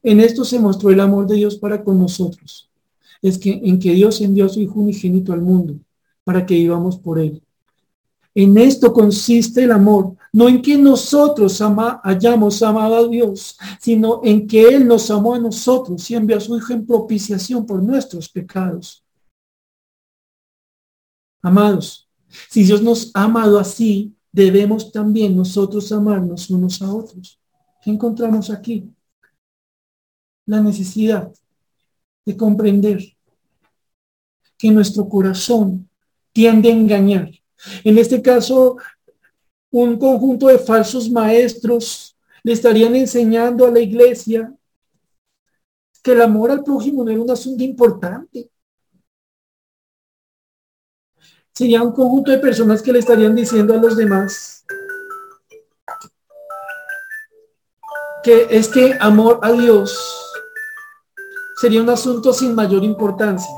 [0.02, 2.68] En esto se mostró el amor de Dios para con nosotros.
[3.22, 5.76] Es que en que Dios envió a su Hijo unigénito al mundo,
[6.24, 7.44] para que vivamos por él.
[8.34, 11.62] En esto consiste el amor, no en que nosotros
[12.04, 16.40] hayamos amado a Dios, sino en que Él nos amó a nosotros y envió a
[16.40, 19.04] su Hijo en propiciación por nuestros pecados.
[21.42, 22.08] Amados,
[22.50, 27.40] si Dios nos ha amado así, debemos también nosotros amarnos unos a otros.
[27.84, 28.90] ¿Qué encontramos aquí?
[30.46, 31.32] La necesidad
[32.26, 33.02] de comprender
[34.58, 35.90] que nuestro corazón
[36.32, 37.32] tiende a engañar
[37.84, 38.78] en este caso,
[39.72, 44.54] un conjunto de falsos maestros le estarían enseñando a la iglesia
[46.04, 48.50] que el amor al prójimo no era un asunto importante.
[51.54, 54.62] Sería un conjunto de personas que le estarían diciendo a los demás
[58.24, 59.98] que es que amor a Dios
[61.60, 63.56] sería un asunto sin mayor importancia.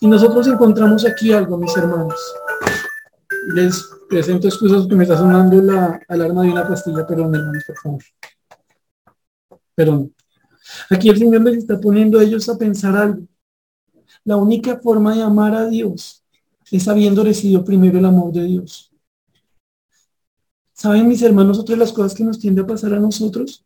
[0.00, 2.20] Y nosotros encontramos aquí algo, mis hermanos.
[3.48, 7.76] Les presento excusas que me está sonando la alarma de una pastilla, perdón, hermanos, por
[7.76, 8.02] favor.
[9.74, 10.14] Perdón.
[10.90, 13.26] Aquí el Señor les está poniendo a ellos a pensar algo.
[14.24, 16.24] La única forma de amar a Dios
[16.70, 18.90] es habiendo recibido primero el amor de Dios.
[20.72, 23.64] ¿Saben, mis hermanos, otra de las cosas que nos tiende a pasar a nosotros?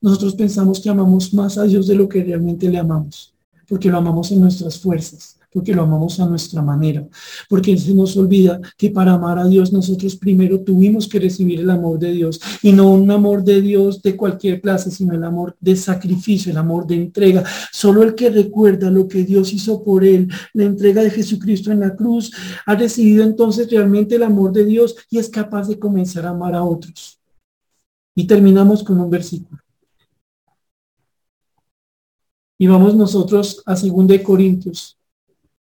[0.00, 3.34] Nosotros pensamos que amamos más a Dios de lo que realmente le amamos,
[3.68, 7.06] porque lo amamos en nuestras fuerzas, porque lo amamos a nuestra manera,
[7.48, 11.70] porque se nos olvida que para amar a Dios nosotros primero tuvimos que recibir el
[11.70, 15.56] amor de Dios y no un amor de Dios de cualquier clase, sino el amor
[15.60, 17.44] de sacrificio, el amor de entrega.
[17.70, 21.80] Solo el que recuerda lo que Dios hizo por él, la entrega de Jesucristo en
[21.80, 22.32] la cruz,
[22.66, 26.54] ha recibido entonces realmente el amor de Dios y es capaz de comenzar a amar
[26.54, 27.18] a otros.
[28.14, 29.60] Y terminamos con un versículo.
[32.58, 34.96] Y vamos nosotros a 2 Corintios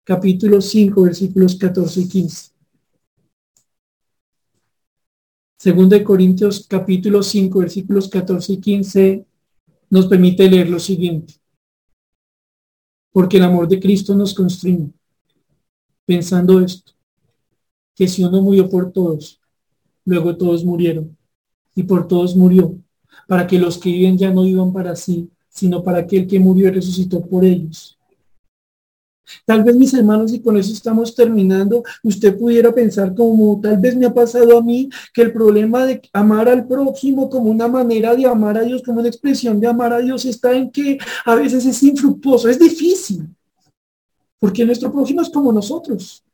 [0.05, 2.51] capítulo 5, versículos 14 y 15.
[5.59, 9.27] Segundo de Corintios capítulo 5, versículos 14 y 15
[9.91, 11.35] nos permite leer lo siguiente.
[13.13, 14.91] Porque el amor de Cristo nos constriñe,
[16.07, 16.93] pensando esto,
[17.95, 19.39] que si uno murió por todos,
[20.07, 21.15] luego todos murieron,
[21.75, 22.79] y por todos murió,
[23.29, 26.69] para que los que viven ya no vivan para sí, sino para aquel que murió
[26.69, 28.00] y resucitó por ellos.
[29.45, 33.97] Tal vez mis hermanos, y con eso estamos terminando, usted pudiera pensar como tal vez
[33.97, 38.15] me ha pasado a mí, que el problema de amar al prójimo como una manera
[38.15, 41.35] de amar a Dios, como una expresión de amar a Dios, está en que a
[41.35, 43.29] veces es infructuoso, es difícil,
[44.39, 46.25] porque nuestro prójimo es como nosotros.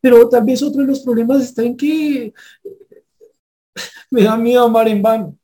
[0.00, 2.32] Pero tal vez otro de los problemas está en que
[4.10, 5.36] me da miedo amar en vano.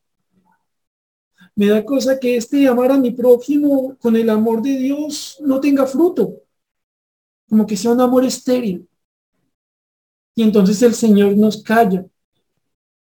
[1.55, 5.61] Me da cosa que este amar a mi prójimo con el amor de Dios no
[5.61, 6.43] tenga fruto,
[7.49, 8.89] como que sea un amor estéril.
[10.35, 12.07] Y entonces el Señor nos calla,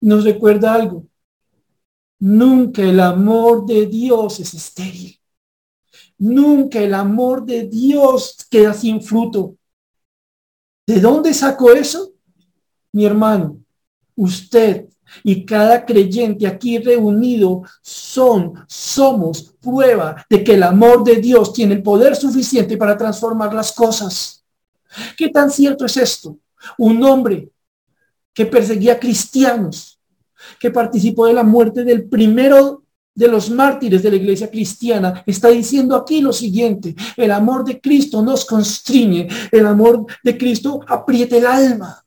[0.00, 1.06] nos recuerda algo.
[2.18, 5.18] Nunca el amor de Dios es estéril.
[6.18, 9.56] Nunca el amor de Dios queda sin fruto.
[10.86, 12.12] ¿De dónde sacó eso?
[12.92, 13.62] Mi hermano,
[14.16, 14.89] usted
[15.22, 21.74] y cada creyente aquí reunido son, somos prueba de que el amor de Dios tiene
[21.74, 24.44] el poder suficiente para transformar las cosas.
[25.16, 26.36] ¿Qué tan cierto es esto?
[26.78, 27.50] Un hombre
[28.32, 30.00] que perseguía cristianos,
[30.58, 32.84] que participó de la muerte del primero
[33.14, 37.80] de los mártires de la iglesia cristiana, está diciendo aquí lo siguiente, el amor de
[37.80, 42.04] Cristo nos constriñe, el amor de Cristo apriete el alma.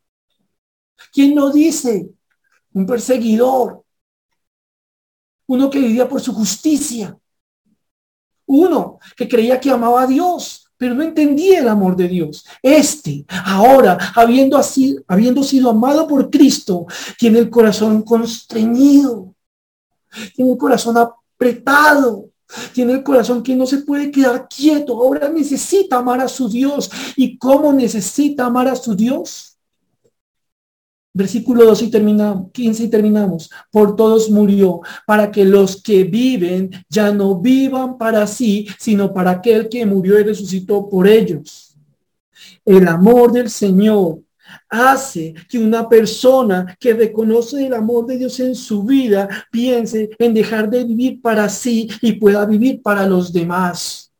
[1.11, 2.09] ¿Quién no dice
[2.73, 3.83] un perseguidor,
[5.47, 7.17] uno que vivía por su justicia,
[8.45, 12.45] uno que creía que amaba a Dios, pero no entendía el amor de Dios.
[12.61, 16.85] Este, ahora, habiendo, así, habiendo sido amado por Cristo,
[17.17, 19.33] tiene el corazón constreñido,
[20.35, 22.29] tiene el corazón apretado,
[22.73, 25.01] tiene el corazón que no se puede quedar quieto.
[25.01, 26.91] Ahora necesita amar a su Dios.
[27.15, 29.52] ¿Y cómo necesita amar a su Dios?
[31.13, 33.49] Versículo 2 y terminamos, 15 y terminamos.
[33.69, 39.31] Por todos murió, para que los que viven ya no vivan para sí, sino para
[39.31, 41.77] aquel que murió y resucitó por ellos.
[42.65, 44.19] El amor del Señor
[44.69, 50.33] hace que una persona que reconoce el amor de Dios en su vida piense en
[50.33, 54.12] dejar de vivir para sí y pueda vivir para los demás.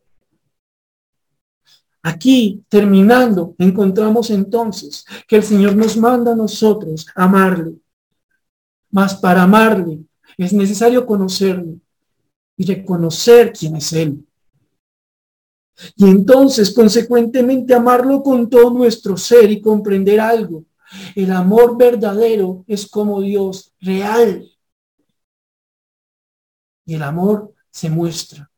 [2.06, 7.76] Aquí, terminando, encontramos entonces que el Señor nos manda a nosotros amarle.
[8.92, 10.02] Mas para amarle
[10.38, 11.80] es necesario conocerle
[12.58, 14.26] y reconocer quién es Él.
[15.96, 20.66] Y entonces, consecuentemente, amarlo con todo nuestro ser y comprender algo.
[21.16, 24.46] El amor verdadero es como Dios real.
[26.86, 28.52] Y el amor se muestra.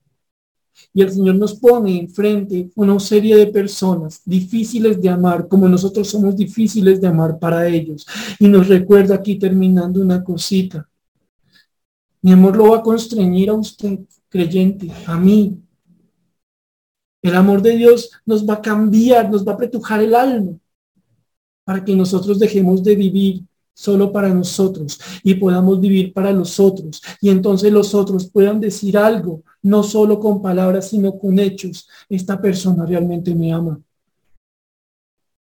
[0.96, 6.08] Y el Señor nos pone enfrente una serie de personas difíciles de amar, como nosotros
[6.08, 8.08] somos difíciles de amar para ellos.
[8.39, 10.88] Y nos recuerda aquí terminando una cosita.
[12.22, 15.60] Mi amor lo va a constreñir a usted, creyente, a mí,
[17.22, 20.58] el amor de Dios nos va a cambiar, nos va a pretujar el alma
[21.66, 23.43] para que nosotros dejemos de vivir
[23.76, 27.02] solo para nosotros y podamos vivir para los otros.
[27.22, 31.88] Y entonces los otros puedan decir algo, no solo con palabras, sino con hechos.
[32.10, 33.80] Esta persona realmente me ama.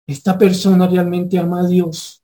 [0.07, 2.23] Esta persona realmente ama a Dios.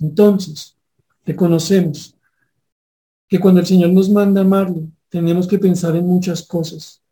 [0.00, 0.76] Entonces,
[1.24, 2.14] reconocemos
[3.28, 7.02] que cuando el Señor nos manda amarle, tenemos que pensar en muchas cosas.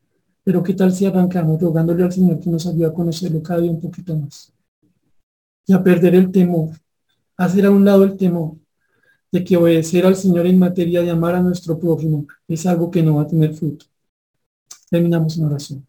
[0.45, 3.71] Pero qué tal si arrancamos rogándole al Señor que nos ayude a conocerlo cada día
[3.71, 4.53] un poquito más.
[5.67, 6.71] Y a perder el temor,
[7.37, 8.57] hacer a un lado el temor
[9.33, 13.03] de que obedecer al Señor en materia de amar a nuestro prójimo es algo que
[13.03, 13.87] no va a tener fruto.
[14.91, 15.87] Terminamos en oración.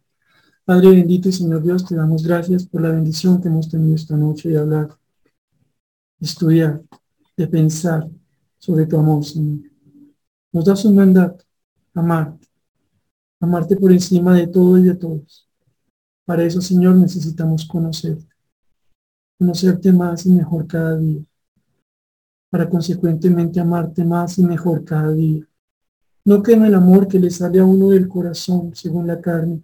[0.64, 4.16] Padre bendito y Señor Dios, te damos gracias por la bendición que hemos tenido esta
[4.16, 4.88] noche de hablar,
[6.20, 6.82] estudiar,
[7.36, 8.08] de pensar
[8.58, 9.70] sobre tu amor, Señor.
[10.50, 11.44] Nos das un mandato,
[11.94, 12.36] amar,
[13.38, 15.48] amarte por encima de todo y de todos.
[16.24, 18.26] Para eso, Señor, necesitamos conocerte,
[19.38, 21.22] conocerte más y mejor cada día,
[22.50, 25.46] para consecuentemente amarte más y mejor cada día.
[26.24, 29.62] No con el amor que le sale a uno del corazón, según la carne,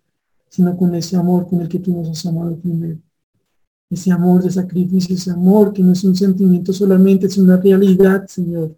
[0.48, 2.98] sino con ese amor con el que tú nos has amado primero.
[3.90, 8.26] Ese amor de sacrificio, ese amor que no es un sentimiento solamente, es una realidad,
[8.26, 8.76] Señor.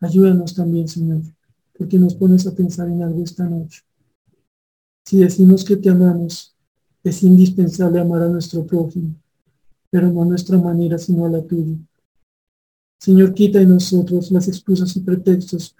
[0.00, 1.22] Ayúdanos también, Señor,
[1.76, 3.82] porque nos pones a pensar en algo esta noche.
[5.04, 6.54] Si decimos que te amamos,
[7.02, 9.14] es indispensable amar a nuestro prójimo,
[9.90, 11.76] pero no a nuestra manera, sino a la tuya.
[12.98, 15.74] Señor, quita de nosotros las excusas y pretextos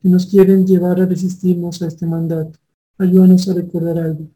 [0.00, 2.58] que nos quieren llevar a resistirnos a este mandato.
[2.98, 4.28] Ayúdanos a recordar algo.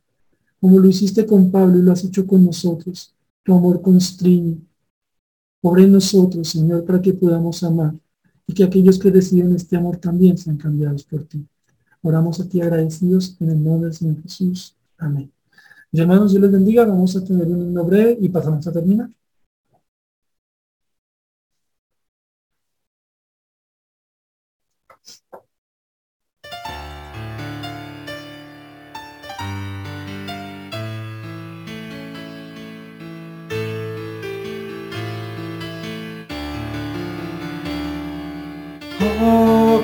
[0.61, 4.59] Como lo hiciste con Pablo y lo has hecho con nosotros, tu amor constriñe.
[5.63, 7.95] Obre en nosotros, Señor, para que podamos amar
[8.47, 11.45] y que aquellos que reciben este amor también sean cambiados por ti.
[12.03, 14.77] Oramos a ti agradecidos en el nombre del Señor Jesús.
[14.97, 15.31] Amén.
[15.91, 16.85] Mis hermanos, Dios les bendiga.
[16.85, 19.11] Vamos a tener un himno breve y pasamos a terminar.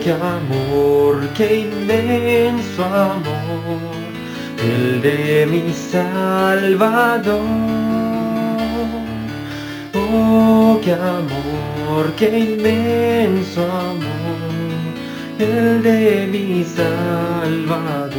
[0.05, 3.81] Qué amor, qué inmenso amor,
[4.63, 7.41] el de mi Salvador.
[9.95, 14.24] Oh, qué amor, qué inmenso amor,
[15.39, 18.13] el de mi Salvador.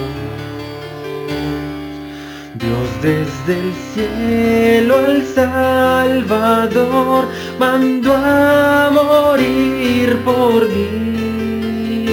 [2.56, 7.28] Dios desde el cielo al Salvador
[7.60, 12.06] mandó a morir por mí.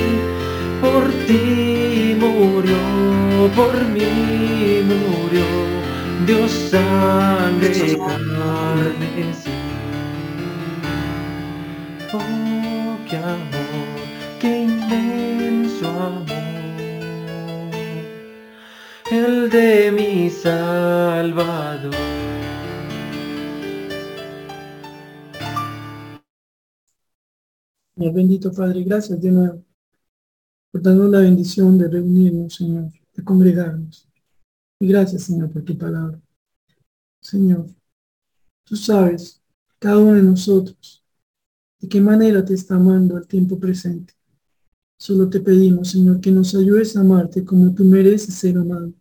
[0.80, 2.76] Por ti murió,
[3.54, 5.44] por mí murió,
[6.26, 9.32] Dios sangre carne
[12.14, 13.61] Oh, qué amor,
[19.12, 21.94] el de mi Salvador.
[27.94, 29.62] Mi bendito Padre, gracias de nuevo
[30.70, 34.08] por darnos la bendición de reunirnos, Señor, de congregarnos.
[34.80, 36.18] Y gracias, Señor, por tu palabra.
[37.20, 37.66] Señor,
[38.64, 39.42] tú sabes,
[39.78, 41.04] cada uno de nosotros,
[41.78, 44.14] de qué manera te está amando al tiempo presente.
[44.96, 48.94] Solo te pedimos, Señor, que nos ayudes a amarte como tú mereces ser amado.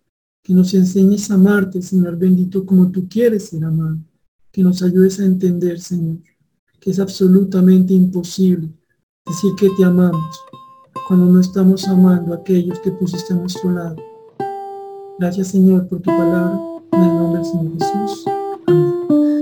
[0.44, 3.98] Que nos enseñes a amarte, Señor bendito, como tú quieres ser amado.
[4.52, 6.18] Que nos ayudes a entender, Señor,
[6.80, 8.70] que es absolutamente imposible
[9.26, 10.40] decir que te amamos
[11.08, 13.96] cuando no estamos amando a aquellos que pusiste a nuestro lado.
[15.20, 16.60] Gracias Señor por tu palabra.
[16.94, 18.26] En el nombre del Señor Jesús.
[18.68, 19.41] Amén.